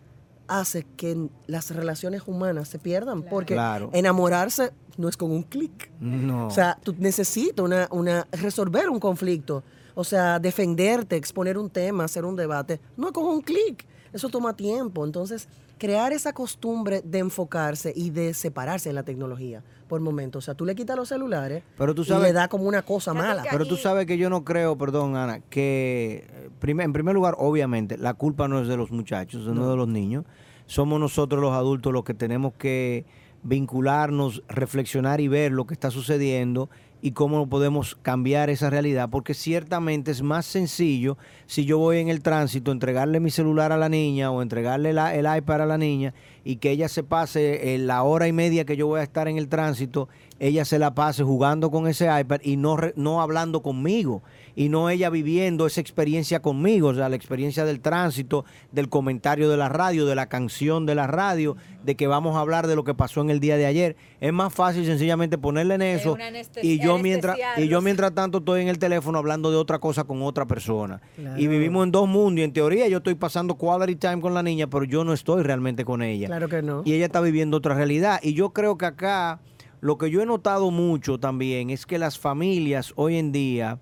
hace 0.48 0.86
que 0.98 1.30
las 1.48 1.72
relaciones 1.72 2.24
humanas 2.26 2.68
se 2.68 2.80
pierdan. 2.80 3.24
Porque 3.24 3.58
enamorarse 3.94 4.72
no 4.98 5.08
es 5.08 5.18
con 5.18 5.32
un 5.32 5.44
clic. 5.44 5.92
No. 6.00 6.48
O 6.48 6.52
sea, 6.52 6.78
tú 6.84 6.96
necesitas 6.98 7.64
una, 7.64 7.88
una, 7.92 8.28
resolver 8.32 8.90
un 8.90 9.00
conflicto. 9.00 9.64
O 9.96 10.04
sea, 10.04 10.40
defenderte, 10.40 11.16
exponer 11.16 11.58
un 11.58 11.70
tema, 11.70 12.06
hacer 12.06 12.26
un 12.26 12.36
debate, 12.36 12.80
no 12.98 13.08
es 13.08 13.14
con 13.14 13.26
un 13.26 13.42
clic. 13.42 13.86
Eso 14.14 14.30
toma 14.30 14.56
tiempo. 14.56 15.06
Entonces, 15.06 15.48
crear 15.78 16.14
esa 16.14 16.34
costumbre 16.34 17.02
de 17.04 17.20
enfocarse 17.20 17.92
y 17.96 18.12
de 18.12 18.34
separarse 18.34 18.90
de 18.90 18.94
la 18.94 19.04
tecnología 19.04 19.64
por 19.88 20.00
momento. 20.00 20.40
O 20.40 20.42
sea, 20.42 20.54
tú 20.54 20.64
le 20.64 20.76
quitas 20.76 20.96
los 20.96 21.10
celulares 21.10 21.64
pero 21.78 21.96
tú 21.96 22.04
sabes, 22.04 22.24
y 22.24 22.28
le 22.28 22.34
da 22.34 22.48
como 22.48 22.66
una 22.66 22.82
cosa 22.82 23.14
mala. 23.14 23.44
Pero 23.50 23.66
tú 23.66 23.78
sabes 23.78 24.06
que 24.06 24.18
yo 24.18 24.30
no 24.30 24.44
creo, 24.44 24.78
perdón, 24.78 25.16
Ana, 25.16 25.40
que 25.50 26.52
en 26.62 26.94
primer 26.94 27.16
lugar, 27.16 27.36
obviamente, 27.38 27.98
la 27.98 28.14
culpa 28.14 28.48
no 28.48 28.62
es 28.62 28.68
de 28.68 28.78
los 28.78 28.92
muchachos, 28.92 29.48
no. 29.48 29.64
es 29.64 29.70
de 29.70 29.76
los 29.76 29.88
niños. 29.88 30.26
Somos 30.66 31.00
nosotros 31.00 31.42
los 31.42 31.54
adultos 31.54 31.92
los 31.92 32.04
que 32.04 32.14
tenemos 32.14 32.54
que 32.54 33.06
vincularnos, 33.44 34.44
reflexionar 34.48 35.20
y 35.20 35.28
ver 35.28 35.52
lo 35.52 35.66
que 35.66 35.74
está 35.74 35.90
sucediendo 35.90 36.70
y 37.02 37.12
cómo 37.12 37.48
podemos 37.48 37.96
cambiar 38.02 38.50
esa 38.50 38.70
realidad, 38.70 39.10
porque 39.10 39.34
ciertamente 39.34 40.12
es 40.12 40.22
más 40.22 40.46
sencillo 40.46 41.18
si 41.48 41.66
yo 41.66 41.78
voy 41.78 41.98
en 41.98 42.10
el 42.10 42.22
tránsito, 42.22 42.72
entregarle 42.72 43.20
mi 43.20 43.32
celular 43.32 43.72
a 43.72 43.78
la 43.78 43.90
niña 43.90 44.32
o 44.32 44.42
entregarle 44.42 44.92
el 44.92 45.38
iPad 45.38 45.62
a 45.62 45.66
la 45.66 45.78
niña 45.78 46.14
y 46.44 46.58
que 46.58 46.72
ella 46.72 46.88
se 46.88 47.04
pase 47.04 47.74
eh, 47.74 47.78
la 47.78 48.04
hora 48.04 48.28
y 48.28 48.34
media 48.34 48.66
que 48.66 48.78
yo 48.78 48.88
voy 48.88 49.00
a 49.00 49.04
estar 49.04 49.28
en 49.28 49.38
el 49.38 49.48
tránsito, 49.48 50.10
ella 50.40 50.66
se 50.66 50.80
la 50.80 50.94
pase 50.94 51.24
jugando 51.24 51.72
con 51.72 51.88
ese 51.88 52.08
iPad 52.20 52.42
y 52.44 52.58
no, 52.58 52.78
no 52.96 53.22
hablando 53.22 53.62
conmigo 53.62 54.22
y 54.56 54.70
no 54.70 54.90
ella 54.90 55.10
viviendo 55.10 55.68
esa 55.68 55.82
experiencia 55.82 56.42
conmigo, 56.42 56.90
o 56.90 56.94
sea, 56.94 57.10
la 57.10 57.16
experiencia 57.16 57.66
del 57.66 57.80
tránsito, 57.80 58.46
del 58.72 58.90
comentario 58.90 59.50
de 59.50 59.58
la 59.58 59.70
radio, 59.70 60.06
de 60.06 60.16
la 60.16 60.28
canción 60.28 60.86
de 60.86 60.96
la 60.96 61.08
radio, 61.08 61.56
de 61.84 61.96
que 61.96 62.08
vamos 62.08 62.36
a 62.36 62.40
hablar 62.40 62.68
de 62.68 62.76
lo 62.76 62.84
que 62.84 62.94
pasó 62.94 63.22
en 63.22 63.30
el 63.30 63.40
día 63.40 63.58
de 63.58 63.66
ayer. 63.66 63.96
Es 64.20 64.34
más 64.34 64.54
fácil 64.54 64.86
sencillamente 64.86 65.38
ponerle 65.38 65.76
en 65.76 65.82
eso 65.82 66.18
y 66.62 66.80
yo 66.80 66.98
mientras 66.98 67.38
y 67.58 67.68
yo 67.68 67.82
mientras 67.82 68.14
tanto 68.14 68.40
estoy 68.40 68.62
en 68.62 68.68
el 68.68 68.80
teléfono 68.80 69.18
hablando 69.18 69.52
de 69.52 69.58
otra 69.58 69.80
cosa 69.80 70.04
con 70.04 70.22
otra 70.22 70.46
persona. 70.46 71.02
Y 71.38 71.48
vivimos 71.48 71.86
en 71.86 71.92
dos 71.92 72.08
mundos 72.08 72.40
y 72.42 72.44
en 72.44 72.54
teoría 72.54 72.88
yo 72.88 72.98
estoy 72.98 73.16
pasando 73.16 73.56
quality 73.56 73.96
time 73.96 74.22
con 74.22 74.34
la 74.34 74.44
niña, 74.44 74.68
pero 74.68 74.84
yo 74.84 75.04
no 75.04 75.14
estoy 75.14 75.44
realmente 75.44 75.86
con 75.86 76.02
ella. 76.02 76.28
Claro 76.28 76.50
que 76.50 76.62
no. 76.62 76.82
Y 76.86 76.94
ella 76.94 77.06
está 77.06 77.22
viviendo 77.22 77.58
otra 77.58 77.76
realidad 77.76 78.20
y 78.22 78.34
yo 78.34 78.52
creo 78.52 78.78
que 78.78 78.86
acá 78.86 79.40
lo 79.82 79.98
que 79.98 80.12
yo 80.12 80.22
he 80.22 80.26
notado 80.26 80.70
mucho 80.70 81.20
también 81.20 81.72
es 81.72 81.86
que 81.88 81.98
las 81.98 82.20
familias 82.20 82.94
hoy 82.96 83.18
en 83.18 83.32
día, 83.32 83.80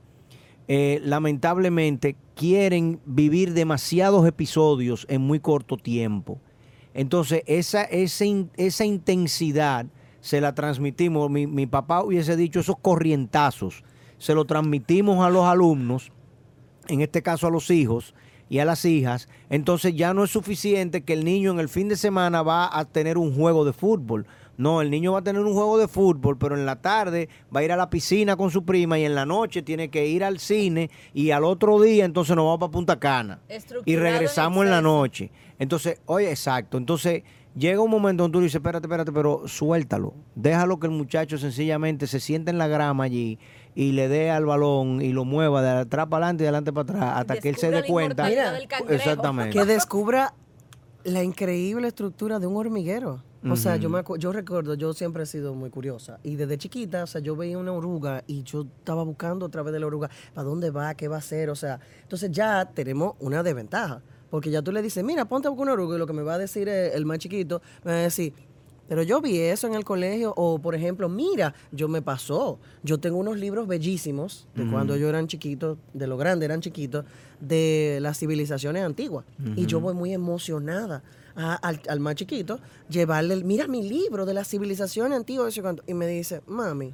eh, 0.72 1.02
lamentablemente, 1.04 2.16
quieren 2.36 3.00
vivir 3.04 3.54
demasiados 3.54 4.28
episodios 4.28 5.08
en 5.10 5.22
muy 5.22 5.40
corto 5.40 5.78
tiempo. 5.78 6.40
Entonces, 6.94 7.42
esa, 7.48 7.84
esa, 7.86 8.26
esa 8.56 8.86
intensidad 8.86 9.88
se 10.22 10.40
la 10.40 10.54
transmitimos. 10.54 11.32
Mi, 11.32 11.48
mi 11.48 11.66
papá 11.66 12.04
hubiese 12.04 12.38
dicho 12.38 12.60
esos 12.60 12.78
corrientazos, 12.80 13.84
se 14.20 14.36
lo 14.36 14.46
transmitimos 14.46 15.26
a 15.26 15.32
los 15.32 15.46
alumnos, 15.46 16.12
en 16.88 17.02
este 17.02 17.24
caso 17.24 17.48
a 17.48 17.52
los 17.52 17.72
hijos, 17.72 18.14
y 18.50 18.60
a 18.60 18.66
las 18.66 18.84
hijas, 18.84 19.30
entonces 19.50 19.96
ya 19.96 20.14
no 20.14 20.24
es 20.24 20.32
suficiente 20.32 21.02
que 21.02 21.14
el 21.14 21.24
niño 21.24 21.52
en 21.52 21.60
el 21.60 21.70
fin 21.70 21.88
de 21.88 21.96
semana 21.96 22.42
va 22.42 22.70
a 22.78 22.86
tener 22.86 23.18
un 23.18 23.36
juego 23.36 23.64
de 23.64 23.74
fútbol. 23.74 24.26
No, 24.60 24.82
el 24.82 24.92
niño 24.92 25.14
va 25.14 25.20
a 25.20 25.24
tener 25.24 25.42
un 25.42 25.54
juego 25.54 25.78
de 25.78 25.88
fútbol, 25.88 26.38
pero 26.38 26.54
en 26.54 26.66
la 26.66 26.82
tarde 26.82 27.30
va 27.56 27.62
a 27.62 27.64
ir 27.64 27.72
a 27.72 27.78
la 27.78 27.90
piscina 27.90 28.36
con 28.36 28.52
su 28.52 28.66
prima 28.66 29.00
y 29.00 29.06
en 29.06 29.16
la 29.16 29.26
noche 29.26 29.62
tiene 29.62 29.88
que 29.88 30.06
ir 30.06 30.22
al 30.22 30.38
cine 30.38 30.90
y 31.14 31.32
al 31.32 31.46
otro 31.46 31.80
día 31.80 32.04
entonces 32.04 32.36
nos 32.36 32.44
vamos 32.44 32.60
para 32.60 32.72
Punta 32.72 33.00
Cana 33.00 33.40
y 33.86 33.96
regresamos 33.96 34.66
en, 34.66 34.72
la 34.72 34.82
noche. 34.82 35.32
Entonces, 35.60 36.02
oye, 36.08 36.30
exacto. 36.30 36.78
Entonces 36.78 37.24
llega 37.56 37.80
un 37.80 37.90
momento 37.90 38.24
donde 38.24 38.38
tú 38.38 38.42
dices, 38.42 38.56
espérate, 38.56 38.86
espérate, 38.86 39.14
pero 39.14 39.48
suéltalo. 39.48 40.14
Déjalo 40.36 40.78
que 40.78 40.88
el 40.88 40.94
muchacho 40.94 41.38
sencillamente 41.38 42.06
se 42.06 42.20
siente 42.20 42.52
en 42.52 42.58
la 42.58 42.68
grama 42.68 43.06
allí 43.06 43.40
y 43.76 43.94
le 43.94 44.10
dé 44.10 44.30
al 44.30 44.46
balón 44.46 45.02
y 45.02 45.14
lo 45.14 45.24
mueva 45.24 45.62
de 45.62 45.70
atrás 45.70 46.08
para 46.08 46.26
adelante 46.26 46.44
y 46.44 46.44
de 46.44 46.48
adelante 46.50 46.74
para 46.74 46.84
atrás 46.84 47.14
hasta 47.16 47.38
que 47.38 47.48
él 47.48 47.56
se 47.56 47.72
dé 47.72 47.84
cuenta. 47.84 48.30
exactamente. 48.90 49.58
Que 49.58 49.64
descubra 49.64 50.34
la 51.06 51.24
increíble 51.24 51.88
estructura 51.88 52.40
de 52.40 52.48
un 52.48 52.58
hormiguero. 52.58 53.24
O 53.48 53.56
sea, 53.56 53.78
yo 53.78 53.90
me 53.90 54.04
yo 54.18 54.32
recuerdo, 54.34 54.74
yo 54.74 54.94
siempre 54.94 55.24
he 55.24 55.26
sido 55.26 55.54
muy 55.54 55.70
curiosa 55.70 56.20
y 56.24 56.36
desde 56.36 56.58
chiquita, 56.58 57.04
o 57.04 57.08
sea, 57.08 57.22
yo 57.22 57.36
veía 57.36 57.58
una 57.58 57.72
oruga 57.72 58.24
y 58.28 58.44
yo 58.44 58.68
estaba 58.80 59.04
buscando 59.04 59.46
a 59.46 59.50
través 59.50 59.72
de 59.72 59.80
la 59.80 59.88
oruga 59.88 60.10
para 60.34 60.48
dónde 60.48 60.72
va, 60.72 60.94
qué 60.96 61.08
va 61.08 61.16
a 61.16 61.20
hacer, 61.20 61.50
o 61.50 61.56
sea, 61.56 61.80
entonces 62.02 62.32
ya 62.32 62.66
tenemos 62.66 63.16
una 63.20 63.42
desventaja, 63.42 64.02
porque 64.30 64.52
ya 64.52 64.62
tú 64.62 64.72
le 64.72 64.82
dices, 64.82 65.04
mira, 65.04 65.26
ponte 65.26 65.48
a 65.48 65.52
buscar 65.52 65.64
una 65.64 65.74
oruga 65.74 65.96
y 65.96 66.00
lo 66.00 66.08
que 66.08 66.14
me 66.14 66.22
va 66.22 66.34
a 66.34 66.38
decir 66.38 66.68
el 66.68 67.06
más 67.06 67.20
chiquito, 67.20 67.62
me 67.84 67.92
va 67.92 67.98
a 68.00 68.02
decir, 68.02 68.34
pero 68.90 69.04
yo 69.04 69.22
vi 69.22 69.38
eso 69.38 69.68
en 69.68 69.76
el 69.76 69.86
colegio, 69.86 70.34
o 70.36 70.58
por 70.58 70.74
ejemplo, 70.74 71.08
mira, 71.08 71.54
yo 71.72 71.88
me 71.88 72.02
pasó. 72.02 72.58
Yo 72.82 73.00
tengo 73.00 73.20
unos 73.20 73.38
libros 73.38 73.68
bellísimos 73.68 74.48
de 74.56 74.68
cuando 74.68 74.98
yo 74.98 75.08
eran 75.08 75.28
chiquitos, 75.28 75.78
de 75.94 76.08
lo 76.08 76.18
grande 76.18 76.46
eran 76.46 76.60
chiquitos, 76.60 77.06
de 77.40 78.00
las 78.02 78.18
civilizaciones 78.18 78.84
antiguas. 78.84 79.26
Y 79.56 79.68
yo 79.68 79.80
voy 79.80 79.94
muy 79.94 80.12
emocionada 80.12 81.04
al, 81.36 81.82
al, 81.88 82.00
más 82.00 82.16
chiquito, 82.16 82.60
llevarle, 82.90 83.44
mira 83.44 83.68
mi 83.68 83.88
libro 83.88 84.26
de 84.26 84.34
las 84.34 84.48
civilizaciones 84.48 85.18
antiguas. 85.18 85.60
Y 85.88 85.94
me 85.94 86.08
dice, 86.08 86.42
mami, 86.48 86.94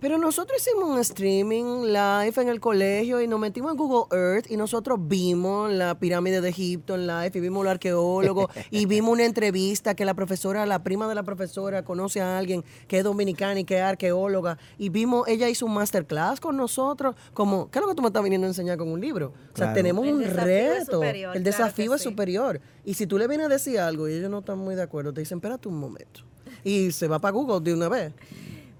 pero 0.00 0.18
nosotros 0.18 0.60
hicimos 0.60 0.88
un 0.88 0.98
streaming 0.98 1.86
live 1.86 2.32
en 2.36 2.48
el 2.48 2.60
colegio 2.60 3.20
y 3.20 3.26
nos 3.26 3.40
metimos 3.40 3.72
en 3.72 3.76
Google 3.76 4.16
Earth 4.16 4.50
y 4.50 4.56
nosotros 4.56 4.98
vimos 5.00 5.72
la 5.72 5.98
pirámide 5.98 6.40
de 6.40 6.48
Egipto 6.48 6.94
en 6.94 7.06
live 7.06 7.32
y 7.34 7.40
vimos 7.40 7.62
al 7.62 7.72
arqueólogo 7.72 8.48
y 8.70 8.86
vimos 8.86 9.12
una 9.12 9.24
entrevista 9.24 9.94
que 9.94 10.04
la 10.04 10.14
profesora, 10.14 10.66
la 10.66 10.82
prima 10.82 11.08
de 11.08 11.14
la 11.14 11.22
profesora 11.22 11.84
conoce 11.84 12.20
a 12.20 12.38
alguien 12.38 12.64
que 12.86 12.98
es 12.98 13.04
dominicana 13.04 13.60
y 13.60 13.64
que 13.64 13.76
es 13.76 13.82
arqueóloga 13.82 14.58
y 14.78 14.88
vimos, 14.88 15.26
ella 15.26 15.48
hizo 15.48 15.66
un 15.66 15.74
masterclass 15.74 16.40
con 16.40 16.56
nosotros, 16.56 17.16
como, 17.34 17.70
¿qué 17.70 17.78
es 17.78 17.82
lo 17.82 17.88
que 17.88 17.94
tú 17.94 18.02
me 18.02 18.08
estás 18.08 18.22
viniendo 18.22 18.46
a 18.46 18.50
enseñar 18.50 18.78
con 18.78 18.88
un 18.88 19.00
libro? 19.00 19.32
O 19.52 19.56
sea, 19.56 19.72
tenemos 19.72 20.06
un 20.06 20.22
reto, 20.22 21.02
el 21.02 21.42
desafío 21.42 21.94
es 21.94 22.02
superior. 22.02 22.60
Y 22.84 22.94
si 22.94 23.06
tú 23.06 23.18
le 23.18 23.26
vienes 23.26 23.46
a 23.46 23.48
decir 23.50 23.78
algo 23.80 24.08
y 24.08 24.14
ellos 24.14 24.30
no 24.30 24.38
están 24.38 24.58
muy 24.58 24.74
de 24.74 24.82
acuerdo, 24.82 25.12
te 25.12 25.20
dicen, 25.20 25.38
espérate 25.38 25.68
un 25.68 25.78
momento. 25.78 26.20
Y 26.64 26.92
se 26.92 27.06
va 27.08 27.18
para 27.18 27.32
Google 27.32 27.60
de 27.60 27.74
una 27.74 27.88
vez 27.88 28.12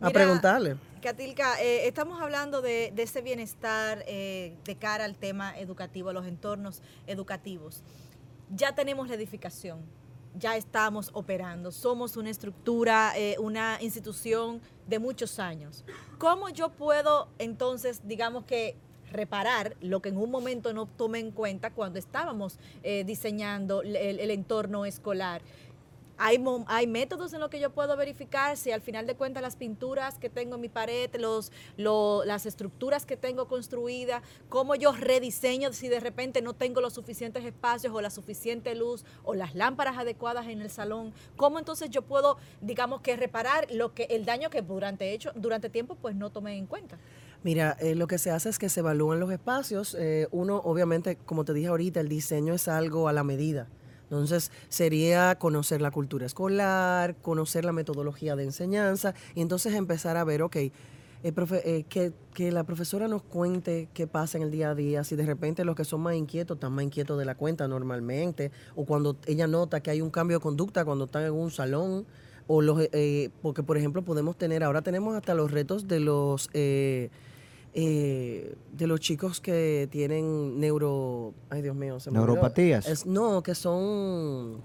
a 0.01 0.11
preguntarle. 0.11 0.77
Catilca, 1.01 1.61
eh, 1.63 1.87
estamos 1.87 2.21
hablando 2.21 2.61
de, 2.61 2.93
ese 2.97 3.23
bienestar 3.23 4.05
eh, 4.07 4.57
de 4.65 4.77
cara 4.77 5.05
al 5.05 5.17
tema 5.17 5.57
educativo, 5.59 6.11
a 6.11 6.13
los 6.13 6.27
entornos 6.27 6.83
educativos. 7.07 7.83
Ya 8.51 8.75
tenemos 8.75 9.09
la 9.09 9.15
edificación, 9.15 9.81
ya 10.37 10.57
estamos 10.57 11.11
operando, 11.13 11.71
somos 11.71 12.17
una 12.17 12.31
estructura, 12.31 13.13
eh, 13.17 13.37
una 13.39 13.79
institución 13.81 14.61
de 14.87 14.99
muchos 14.99 15.39
años. 15.39 15.85
¿Cómo 16.19 16.49
yo 16.49 16.71
puedo 16.71 17.29
entonces, 17.39 18.01
digamos 18.05 18.45
que 18.45 18.77
reparar 19.13 19.77
lo 19.81 20.03
que 20.03 20.11
en 20.11 20.19
un 20.19 20.31
momento 20.31 20.73
no 20.73 20.87
tomé 20.87 21.21
en 21.21 21.31
cuenta 21.31 21.71
cuando 21.71 21.99
estábamos 21.99 22.59
diseñando 22.83 23.81
el 23.83 24.31
entorno 24.31 24.85
escolar? 24.85 25.41
Hay, 26.19 26.45
hay 26.67 26.87
métodos 26.87 27.33
en 27.33 27.41
los 27.41 27.49
que 27.49 27.61
yo 27.61 27.71
puedo 27.71 27.97
verificar 27.97 28.57
si 28.57 28.73
al 28.73 28.81
final 28.81 29.07
de 29.07 29.15
cuentas 29.15 29.43
las 29.43 29.57
pinturas 29.57 30.19
que 30.19 30.29
tengo 30.29 30.57
en 30.57 30.61
mi 30.61 30.69
pared, 30.69 31.11
las 31.17 32.47
estructuras 32.47 33.07
que 33.07 33.17
tengo 33.17 33.47
construidas, 33.47 34.23
cómo 34.49 34.75
yo 34.75 34.93
rediseño 34.93 35.73
si 35.73 35.89
de 35.89 36.01
repente 36.01 36.43
no 36.43 36.55
tengo 36.55 36.81
los 36.81 36.95
suficientes 36.95 37.45
espacios 37.45 37.95
o 37.95 38.01
la 38.01 38.11
suficiente 38.11 38.75
luz 38.75 39.05
o 39.23 39.35
las 39.35 39.55
lámparas 39.55 39.97
adecuadas 39.97 40.49
en 40.49 40.61
el 40.61 40.71
salón, 40.71 41.13
cómo 41.37 41.59
entonces 41.59 41.91
yo 41.91 42.03
puedo, 42.03 42.37
digamos 42.61 43.01
que 43.01 43.17
reparar 43.17 43.69
lo 43.71 43.95
que 43.95 44.05
el 44.11 44.25
daño 44.25 44.51
que 44.51 44.63
durante 44.63 45.13
hecho 45.13 45.33
durante 45.35 45.71
tiempo 45.71 45.95
pues 45.95 46.15
no 46.15 46.31
tomé 46.31 46.57
en 46.57 46.67
cuenta. 46.67 46.99
Mira, 47.45 47.77
eh, 47.79 47.95
lo 47.95 48.09
que 48.09 48.19
se 48.19 48.33
hace 48.33 48.49
es 48.49 48.59
que 48.59 48.69
se 48.69 48.81
evalúan 48.81 49.21
los 49.21 49.31
espacios. 49.31 49.97
Eh, 49.99 50.27
uno, 50.33 50.57
obviamente, 50.65 51.17
como 51.17 51.45
te 51.45 51.55
dije 51.55 51.69
ahorita, 51.69 52.01
el 52.01 52.09
diseño 52.09 52.53
es 52.53 52.67
algo 52.67 53.07
a 53.07 53.13
la 53.13 53.23
medida. 53.23 53.69
Entonces 54.11 54.51
sería 54.69 55.39
conocer 55.39 55.83
la 55.83 55.91
cultura 55.91 56.25
escolar, 56.25 57.17
conocer 57.17 57.65
la 57.65 57.73
metodología 57.73 58.37
de 58.37 58.45
enseñanza 58.45 59.15
y 59.35 59.43
entonces 59.43 59.75
empezar 59.75 60.17
a 60.17 60.25
ver, 60.25 60.43
ok, 60.43 60.57
eh, 60.57 60.73
eh, 61.25 61.85
que, 61.89 62.13
que, 62.33 62.53
la 62.53 62.65
profesora 62.65 63.09
nos 63.09 63.23
cuente 63.23 63.89
qué 63.93 64.07
pasa 64.07 64.39
en 64.39 64.45
el 64.45 64.51
día 64.53 64.71
a 64.71 64.75
día, 64.75 65.03
si 65.03 65.17
de 65.17 65.27
repente 65.27 65.65
los 65.65 65.75
que 65.75 65.85
son 65.85 66.01
más 66.01 66.15
inquietos 66.15 66.57
están 66.57 66.73
más 66.73 66.85
inquietos 66.85 67.19
de 67.19 67.25
la 67.25 67.35
cuenta 67.35 67.67
normalmente, 67.67 68.53
o 68.77 68.85
cuando 68.85 69.17
ella 69.27 69.49
nota 69.49 69.81
que 69.81 69.91
hay 69.91 70.01
un 70.01 70.11
cambio 70.11 70.39
de 70.39 70.43
conducta 70.43 70.85
cuando 70.85 71.07
están 71.07 71.25
en 71.25 71.33
un 71.33 71.51
salón, 71.51 72.07
o 72.47 72.63
los, 72.63 72.81
eh, 72.93 73.31
porque 73.43 73.65
por 73.65 73.77
ejemplo 73.77 74.03
podemos 74.03 74.39
tener, 74.39 74.63
ahora 74.63 74.81
tenemos 74.81 75.17
hasta 75.17 75.35
los 75.35 75.51
retos 75.51 75.89
de 75.89 76.01
los... 76.01 76.49
Eh, 77.75 78.57
de 78.73 78.87
los 78.87 79.01
chicos 79.01 79.41
que 79.41 79.89
tienen 79.91 80.59
neuro... 80.59 81.35
Ay, 81.51 81.63
Dios 81.63 81.77
mío, 81.77 82.01
se 82.01 82.11
me 82.11 82.19
Neuropatías. 82.19 83.07
no, 83.07 83.43
que 83.43 83.55
son... 83.55 84.61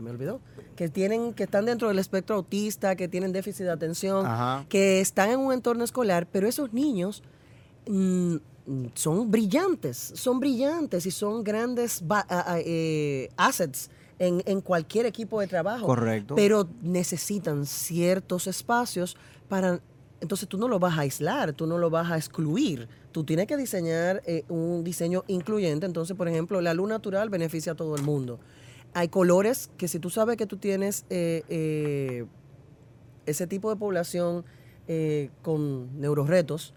me 0.00 0.10
olvidó. 0.10 0.40
Que, 0.76 0.88
tienen, 0.88 1.34
que 1.34 1.44
están 1.44 1.66
dentro 1.66 1.88
del 1.88 1.98
espectro 1.98 2.36
autista, 2.36 2.96
que 2.96 3.08
tienen 3.08 3.32
déficit 3.32 3.64
de 3.64 3.70
atención, 3.70 4.26
que 4.68 5.00
están 5.00 5.30
en 5.30 5.40
un 5.40 5.52
entorno 5.52 5.84
escolar, 5.84 6.26
pero 6.30 6.48
esos 6.48 6.72
niños 6.72 7.22
mm, 7.86 8.36
son 8.94 9.30
brillantes, 9.30 10.12
son 10.14 10.40
brillantes 10.40 11.06
y 11.06 11.10
son 11.10 11.42
grandes 11.42 12.02
eh, 12.64 13.30
assets 13.36 13.90
en, 14.18 14.42
en, 14.46 14.60
cualquier 14.60 15.06
equipo 15.06 15.40
de 15.40 15.46
trabajo. 15.46 15.86
Correcto. 15.86 16.34
Pero 16.34 16.68
necesitan 16.82 17.66
ciertos 17.66 18.46
espacios 18.46 19.16
para 19.48 19.80
entonces 20.20 20.48
tú 20.48 20.58
no 20.58 20.68
lo 20.68 20.78
vas 20.78 20.98
a 20.98 21.02
aislar, 21.02 21.52
tú 21.52 21.66
no 21.66 21.78
lo 21.78 21.90
vas 21.90 22.10
a 22.10 22.16
excluir. 22.16 22.88
Tú 23.12 23.24
tienes 23.24 23.46
que 23.46 23.56
diseñar 23.56 24.22
eh, 24.26 24.44
un 24.48 24.84
diseño 24.84 25.24
incluyente. 25.28 25.86
Entonces, 25.86 26.16
por 26.16 26.28
ejemplo, 26.28 26.60
la 26.60 26.74
luz 26.74 26.88
natural 26.88 27.30
beneficia 27.30 27.72
a 27.72 27.74
todo 27.74 27.94
el 27.96 28.02
mundo. 28.02 28.40
Hay 28.94 29.08
colores 29.08 29.70
que 29.76 29.86
si 29.86 29.98
tú 29.98 30.10
sabes 30.10 30.36
que 30.36 30.46
tú 30.46 30.56
tienes 30.56 31.04
eh, 31.10 31.42
eh, 31.48 32.26
ese 33.26 33.46
tipo 33.46 33.70
de 33.70 33.76
población 33.76 34.44
con 35.42 36.00
neuroretos, 36.00 36.72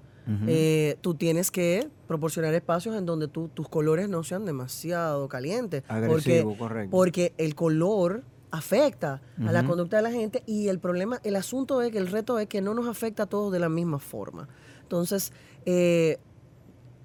tú 0.99 1.15
tienes 1.15 1.49
que 1.49 1.87
proporcionar 2.07 2.53
espacios 2.53 2.97
en 2.97 3.05
donde 3.05 3.29
tus 3.29 3.69
colores 3.69 4.09
no 4.09 4.21
sean 4.25 4.43
demasiado 4.43 5.29
calientes. 5.29 5.83
Agresivo, 5.87 6.57
correcto. 6.57 6.91
Porque 6.91 7.33
el 7.37 7.55
color 7.55 8.23
afecta 8.51 9.21
a 9.45 9.51
la 9.51 9.65
conducta 9.65 9.97
de 9.97 10.03
la 10.03 10.11
gente 10.11 10.43
y 10.45 10.67
el 10.67 10.79
problema, 10.79 11.19
el 11.23 11.35
asunto 11.37 11.81
es 11.81 11.91
que 11.91 11.97
el 11.97 12.07
reto 12.07 12.37
es 12.37 12.47
que 12.47 12.61
no 12.61 12.73
nos 12.73 12.87
afecta 12.87 13.23
a 13.23 13.25
todos 13.25 13.51
de 13.51 13.59
la 13.59 13.69
misma 13.69 13.97
forma. 13.97 14.49
Entonces, 14.83 15.31
eh, 15.65 16.19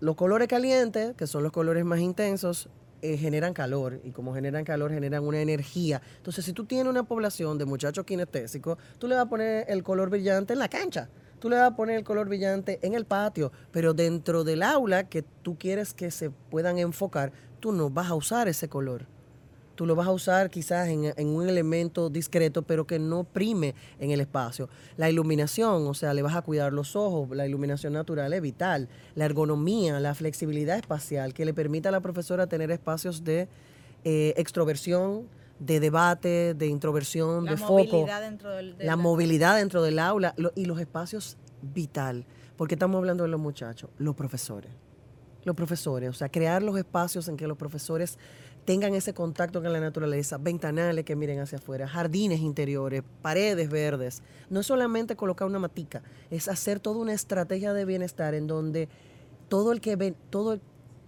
los 0.00 0.16
colores 0.16 0.48
calientes, 0.48 1.14
que 1.14 1.26
son 1.26 1.44
los 1.44 1.52
colores 1.52 1.84
más 1.84 2.00
intensos, 2.00 2.68
eh, 3.00 3.16
generan 3.16 3.54
calor 3.54 4.00
y 4.02 4.10
como 4.10 4.34
generan 4.34 4.64
calor 4.64 4.90
generan 4.90 5.24
una 5.24 5.40
energía. 5.40 6.02
Entonces, 6.16 6.44
si 6.44 6.52
tú 6.52 6.64
tienes 6.64 6.88
una 6.88 7.04
población 7.04 7.58
de 7.58 7.64
muchachos 7.64 8.04
kinestésicos, 8.04 8.78
tú 8.98 9.06
le 9.06 9.14
vas 9.14 9.26
a 9.26 9.28
poner 9.28 9.66
el 9.68 9.82
color 9.82 10.10
brillante 10.10 10.52
en 10.52 10.58
la 10.58 10.68
cancha. 10.68 11.08
Tú 11.38 11.48
le 11.48 11.56
vas 11.56 11.70
a 11.72 11.76
poner 11.76 11.96
el 11.96 12.04
color 12.04 12.26
brillante 12.28 12.80
en 12.82 12.94
el 12.94 13.04
patio, 13.04 13.52
pero 13.70 13.94
dentro 13.94 14.42
del 14.42 14.62
aula 14.62 15.08
que 15.08 15.22
tú 15.22 15.56
quieres 15.56 15.94
que 15.94 16.10
se 16.10 16.30
puedan 16.30 16.78
enfocar, 16.78 17.32
tú 17.60 17.70
no 17.70 17.90
vas 17.90 18.10
a 18.10 18.14
usar 18.14 18.48
ese 18.48 18.68
color 18.68 19.06
tú 19.76 19.86
lo 19.86 19.94
vas 19.94 20.08
a 20.08 20.12
usar 20.12 20.50
quizás 20.50 20.88
en, 20.88 21.28
un 21.28 21.48
elemento 21.48 22.10
discreto, 22.10 22.62
pero 22.62 22.86
que 22.86 22.98
no 22.98 23.24
prime 23.24 23.74
en 24.00 24.10
el 24.10 24.20
espacio. 24.20 24.68
La 24.96 25.08
iluminación, 25.08 25.86
o 25.86 25.94
sea, 25.94 26.14
le 26.14 26.22
vas 26.22 26.34
a 26.34 26.42
cuidar 26.42 26.72
los 26.72 26.96
ojos, 26.96 27.28
la 27.36 27.46
iluminación 27.46 27.92
natural 27.92 28.32
es 28.32 28.42
vital. 28.42 28.88
La 29.14 29.26
ergonomía, 29.26 30.00
la 30.00 30.14
flexibilidad 30.14 30.76
espacial, 30.76 31.34
que 31.34 31.44
le 31.44 31.54
permita 31.54 31.90
a 31.90 31.92
la 31.92 32.00
profesora 32.00 32.48
tener 32.48 32.70
espacios 32.70 33.22
de 33.22 33.48
eh, 34.04 34.34
extroversión, 34.36 35.28
de 35.58 35.80
debate, 35.80 36.54
de 36.54 36.66
introversión, 36.66 37.44
de 37.44 37.56
foco, 37.56 38.06
la 38.78 38.96
movilidad 38.96 39.56
dentro 39.56 39.82
del 39.82 39.98
aula 39.98 40.34
y 40.54 40.64
los 40.64 40.80
espacios 40.80 41.36
vital. 41.62 42.24
porque 42.56 42.74
estamos 42.74 42.98
hablando 42.98 43.24
de 43.24 43.30
los 43.30 43.40
muchachos? 43.40 43.90
Los 43.98 44.14
profesores. 44.14 44.70
Los 45.44 45.54
profesores, 45.54 46.10
o 46.10 46.12
sea, 46.12 46.28
crear 46.28 46.62
los 46.62 46.76
espacios 46.76 47.28
en 47.28 47.36
que 47.36 47.46
los 47.46 47.56
profesores 47.56 48.18
tengan 48.66 48.94
ese 48.94 49.14
contacto 49.14 49.62
con 49.62 49.72
la 49.72 49.80
naturaleza, 49.80 50.38
ventanales 50.38 51.04
que 51.04 51.14
miren 51.14 51.38
hacia 51.38 51.58
afuera, 51.58 51.86
jardines 51.86 52.40
interiores, 52.40 53.02
paredes 53.22 53.70
verdes. 53.70 54.22
No 54.50 54.60
es 54.60 54.66
solamente 54.66 55.14
colocar 55.14 55.46
una 55.46 55.60
matica, 55.60 56.02
es 56.30 56.48
hacer 56.48 56.80
toda 56.80 56.98
una 56.98 57.14
estrategia 57.14 57.72
de 57.72 57.84
bienestar 57.84 58.34
en 58.34 58.48
donde 58.48 58.88
todo 59.48 59.70
el 59.72 59.80
que 59.80 59.94
ve, 59.94 60.14
todo 60.30 60.54
el 60.54 60.60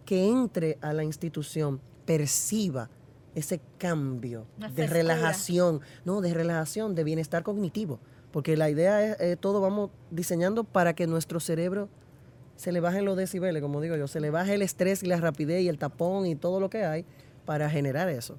que 0.05 0.29
entre 0.29 0.79
a 0.81 0.93
la 0.93 1.03
institución 1.03 1.81
perciba 2.07 2.89
ese 3.35 3.61
cambio 3.77 4.47
de 4.75 4.87
relajación, 4.87 5.81
no, 6.05 6.21
de 6.21 6.33
relajación, 6.33 6.95
de 6.95 7.05
bienestar 7.05 7.43
cognitivo, 7.43 7.99
porque 8.31 8.57
la 8.57 8.71
idea 8.71 9.05
es 9.05 9.21
eh, 9.21 9.37
todo 9.37 9.61
vamos 9.61 9.91
diseñando 10.13 10.63
para 10.63 10.95
que 10.95 11.09
nuestro 11.09 11.41
cerebro 11.41 11.89
se 12.55 12.71
le 12.73 12.81
bajen 12.81 13.05
los 13.05 13.17
decibeles, 13.17 13.61
como 13.63 13.81
digo 13.81 13.97
yo, 13.97 14.07
se 14.07 14.21
le 14.21 14.31
baje 14.31 14.55
el 14.55 14.63
estrés 14.63 15.03
y 15.03 15.07
la 15.07 15.17
rapidez 15.17 15.63
y 15.63 15.69
el 15.69 15.79
tapón 15.79 16.27
y 16.27 16.37
todo 16.37 16.61
lo 16.61 16.71
que 16.71 16.85
hay 16.85 17.05
para 17.49 17.71
generar 17.71 18.11
eso. 18.11 18.39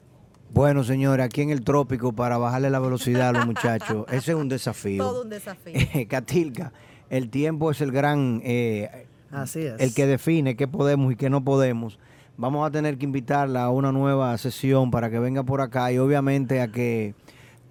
Bueno, 0.54 0.84
señora, 0.84 1.24
aquí 1.24 1.42
en 1.42 1.50
el 1.50 1.64
trópico 1.64 2.14
para 2.14 2.38
bajarle 2.38 2.70
la 2.70 2.78
velocidad 2.78 3.30
a 3.30 3.32
los 3.32 3.48
muchachos, 3.48 4.06
ese 4.12 4.34
es 4.34 4.38
un 4.38 4.48
desafío. 4.48 5.04
Todo 5.04 5.24
un 5.24 5.30
desafío. 5.30 5.74
Catilca, 6.08 6.72
el 7.10 7.32
tiempo 7.32 7.72
es 7.72 7.82
el 7.82 7.92
gran, 7.92 8.40
eh, 8.44 9.08
Así 9.32 9.62
es. 9.62 9.80
el 9.80 9.96
que 9.96 10.06
define 10.06 10.56
qué 10.56 10.68
podemos 10.68 11.12
y 11.12 11.16
qué 11.16 11.32
no 11.32 11.44
podemos. 11.44 11.98
Vamos 12.38 12.68
a 12.68 12.70
tener 12.70 13.00
que 13.00 13.06
invitarla 13.06 13.64
a 13.64 13.72
una 13.72 13.92
nueva 13.92 14.38
sesión 14.38 14.92
para 14.92 15.10
que 15.10 15.18
venga 15.18 15.42
por 15.42 15.62
acá 15.62 15.92
y 15.92 15.98
obviamente 15.98 16.62
a 16.62 16.68
que 16.68 17.16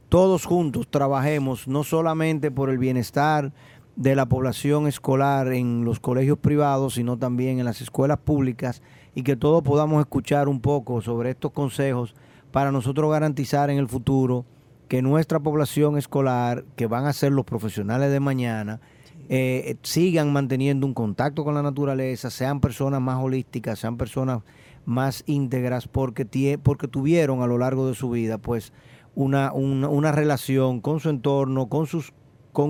todos 0.08 0.44
juntos 0.44 0.88
trabajemos 0.90 1.68
no 1.68 1.84
solamente 1.84 2.50
por 2.50 2.68
el 2.68 2.78
bienestar 2.78 3.52
de 3.94 4.16
la 4.16 4.26
población 4.26 4.88
escolar 4.88 5.52
en 5.52 5.84
los 5.84 6.00
colegios 6.00 6.38
privados, 6.38 6.94
sino 6.94 7.16
también 7.16 7.60
en 7.60 7.64
las 7.64 7.80
escuelas 7.80 8.18
públicas 8.18 8.82
y 9.18 9.24
que 9.24 9.34
todos 9.34 9.64
podamos 9.64 9.98
escuchar 9.98 10.48
un 10.48 10.60
poco 10.60 11.00
sobre 11.00 11.30
estos 11.30 11.50
consejos 11.50 12.14
para 12.52 12.70
nosotros 12.70 13.10
garantizar 13.10 13.68
en 13.68 13.78
el 13.78 13.88
futuro 13.88 14.46
que 14.86 15.02
nuestra 15.02 15.40
población 15.40 15.98
escolar, 15.98 16.64
que 16.76 16.86
van 16.86 17.04
a 17.04 17.12
ser 17.12 17.32
los 17.32 17.44
profesionales 17.44 18.12
de 18.12 18.20
mañana, 18.20 18.80
eh, 19.28 19.74
sigan 19.82 20.32
manteniendo 20.32 20.86
un 20.86 20.94
contacto 20.94 21.42
con 21.42 21.56
la 21.56 21.64
naturaleza, 21.64 22.30
sean 22.30 22.60
personas 22.60 23.00
más 23.00 23.20
holísticas, 23.20 23.80
sean 23.80 23.96
personas 23.96 24.42
más 24.84 25.24
íntegras, 25.26 25.88
porque, 25.88 26.56
porque 26.62 26.86
tuvieron 26.86 27.42
a 27.42 27.48
lo 27.48 27.58
largo 27.58 27.88
de 27.88 27.96
su 27.96 28.10
vida 28.10 28.38
pues 28.38 28.72
una, 29.16 29.52
una, 29.52 30.12
relación 30.12 30.80
con 30.80 31.00
su 31.00 31.10
entorno, 31.10 31.68
con 31.68 31.88
sus 31.88 32.12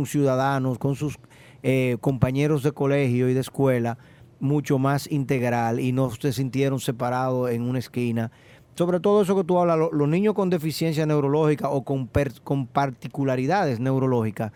ciudadanos, 0.07 0.79
con 0.79 0.95
sus 0.95 1.19
eh, 1.63 1.99
compañeros 2.01 2.63
de 2.63 2.73
colegio 2.73 3.29
y 3.29 3.35
de 3.35 3.41
escuela, 3.41 3.99
mucho 4.41 4.79
más 4.79 5.11
integral 5.11 5.81
y 5.81 5.93
no 5.93 6.11
se 6.11 6.33
sintieron 6.33 6.81
separados 6.81 7.51
en 7.51 7.63
una 7.63 7.79
esquina. 7.79 8.31
Sobre 8.75 9.01
todo 9.01 9.23
eso 9.23 9.35
que 9.37 9.45
tú 9.45 9.59
hablas, 9.59 9.79
los 9.93 10.09
niños 10.09 10.35
con 10.35 10.51
deficiencia 10.51 11.05
neurológica 11.05 11.69
o 11.69 11.83
con, 11.83 12.09
con 12.45 12.67
particularidades 12.67 13.81
neurológicas, 13.81 14.53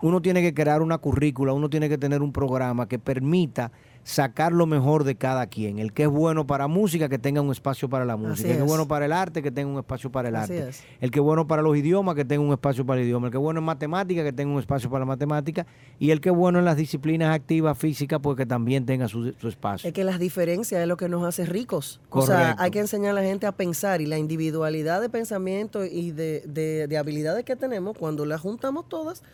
uno 0.00 0.22
tiene 0.22 0.42
que 0.42 0.54
crear 0.54 0.82
una 0.82 0.98
currícula, 0.98 1.52
uno 1.52 1.68
tiene 1.68 1.88
que 1.88 1.98
tener 1.98 2.22
un 2.22 2.32
programa 2.32 2.88
que 2.88 2.98
permita 2.98 3.72
sacar 4.06 4.52
lo 4.52 4.66
mejor 4.66 5.02
de 5.02 5.16
cada 5.16 5.48
quien. 5.48 5.80
El 5.80 5.92
que 5.92 6.04
es 6.04 6.08
bueno 6.08 6.46
para 6.46 6.68
música, 6.68 7.08
que 7.08 7.18
tenga 7.18 7.40
un 7.40 7.50
espacio 7.50 7.88
para 7.88 8.04
la 8.04 8.16
música. 8.16 8.48
el 8.48 8.54
que 8.54 8.62
es 8.62 8.68
bueno 8.68 8.86
para 8.86 9.04
el 9.04 9.12
arte, 9.12 9.42
que 9.42 9.50
tenga 9.50 9.68
un 9.68 9.78
espacio 9.78 10.12
para 10.12 10.28
el 10.28 10.36
arte. 10.36 10.70
El 11.00 11.10
que 11.10 11.18
es 11.18 11.24
bueno 11.24 11.48
para 11.48 11.60
los 11.60 11.76
idiomas, 11.76 12.14
que 12.14 12.24
tenga 12.24 12.44
un 12.44 12.52
espacio 12.52 12.86
para 12.86 13.00
el 13.00 13.06
idioma. 13.06 13.26
El 13.26 13.32
que 13.32 13.38
es 13.38 13.42
bueno 13.42 13.58
en 13.58 13.64
matemática, 13.64 14.22
que 14.22 14.32
tenga 14.32 14.52
un 14.54 14.60
espacio 14.60 14.88
para 14.88 15.00
la 15.00 15.06
matemática. 15.06 15.66
Y 15.98 16.12
el 16.12 16.20
que 16.20 16.28
es 16.28 16.36
bueno 16.36 16.60
en 16.60 16.64
las 16.64 16.76
disciplinas 16.76 17.34
activas 17.34 17.76
físicas, 17.76 18.20
pues 18.22 18.36
que 18.36 18.46
también 18.46 18.86
tenga 18.86 19.08
su, 19.08 19.34
espacio. 19.42 19.88
Es 19.88 19.92
que 19.92 20.04
las 20.04 20.20
diferencias 20.20 20.80
es 20.80 20.86
lo 20.86 20.96
que 20.96 21.08
nos 21.08 21.24
hace 21.24 21.44
ricos. 21.44 22.00
O 22.10 22.22
sea, 22.22 22.54
hay 22.60 22.70
que 22.70 22.78
enseñar 22.78 23.10
a 23.10 23.14
la 23.14 23.22
gente 23.22 23.46
a 23.46 23.52
pensar 23.52 24.00
y 24.00 24.06
la 24.06 24.18
individualidad 24.18 25.00
de 25.00 25.08
pensamiento 25.08 25.84
y 25.84 26.12
de, 26.12 26.42
de 26.46 26.96
habilidades 26.96 27.44
que 27.44 27.56
tenemos, 27.56 27.98
cuando 27.98 28.24
las 28.24 28.40
juntamos 28.40 28.88
todas, 28.88 29.24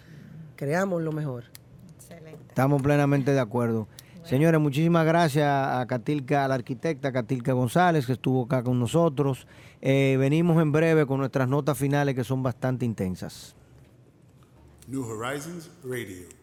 creamos 0.57 1.03
lo 1.03 1.13
mejor. 1.13 1.45
Excelente. 1.95 2.41
Estamos 2.49 2.81
plenamente 2.81 3.33
de 3.33 3.41
acuerdo. 3.41 3.87
Señores, 4.25 4.61
muchísimas 4.61 5.05
gracias 5.05 5.47
a 5.47 5.85
Catilca, 5.87 6.45
a 6.45 6.49
la 6.49 6.55
arquitecta 6.55 7.13
Catilca 7.13 7.53
González, 7.53 8.07
que 8.07 8.13
estuvo 8.13 8.45
acá 8.45 8.63
con 8.63 8.79
nosotros. 8.79 9.47
Eh, 9.81 10.17
venimos 10.19 10.63
en 10.63 10.71
breve 10.71 11.07
con 11.07 11.19
nuestras 11.19 11.49
notas 11.49 11.77
finales 11.77 12.15
que 12.15 12.23
son 12.23 12.43
bastante 12.43 12.85
intensas. 12.85 13.57
New 14.87 15.03
Horizons 15.03 15.71
Radio. 15.85 16.42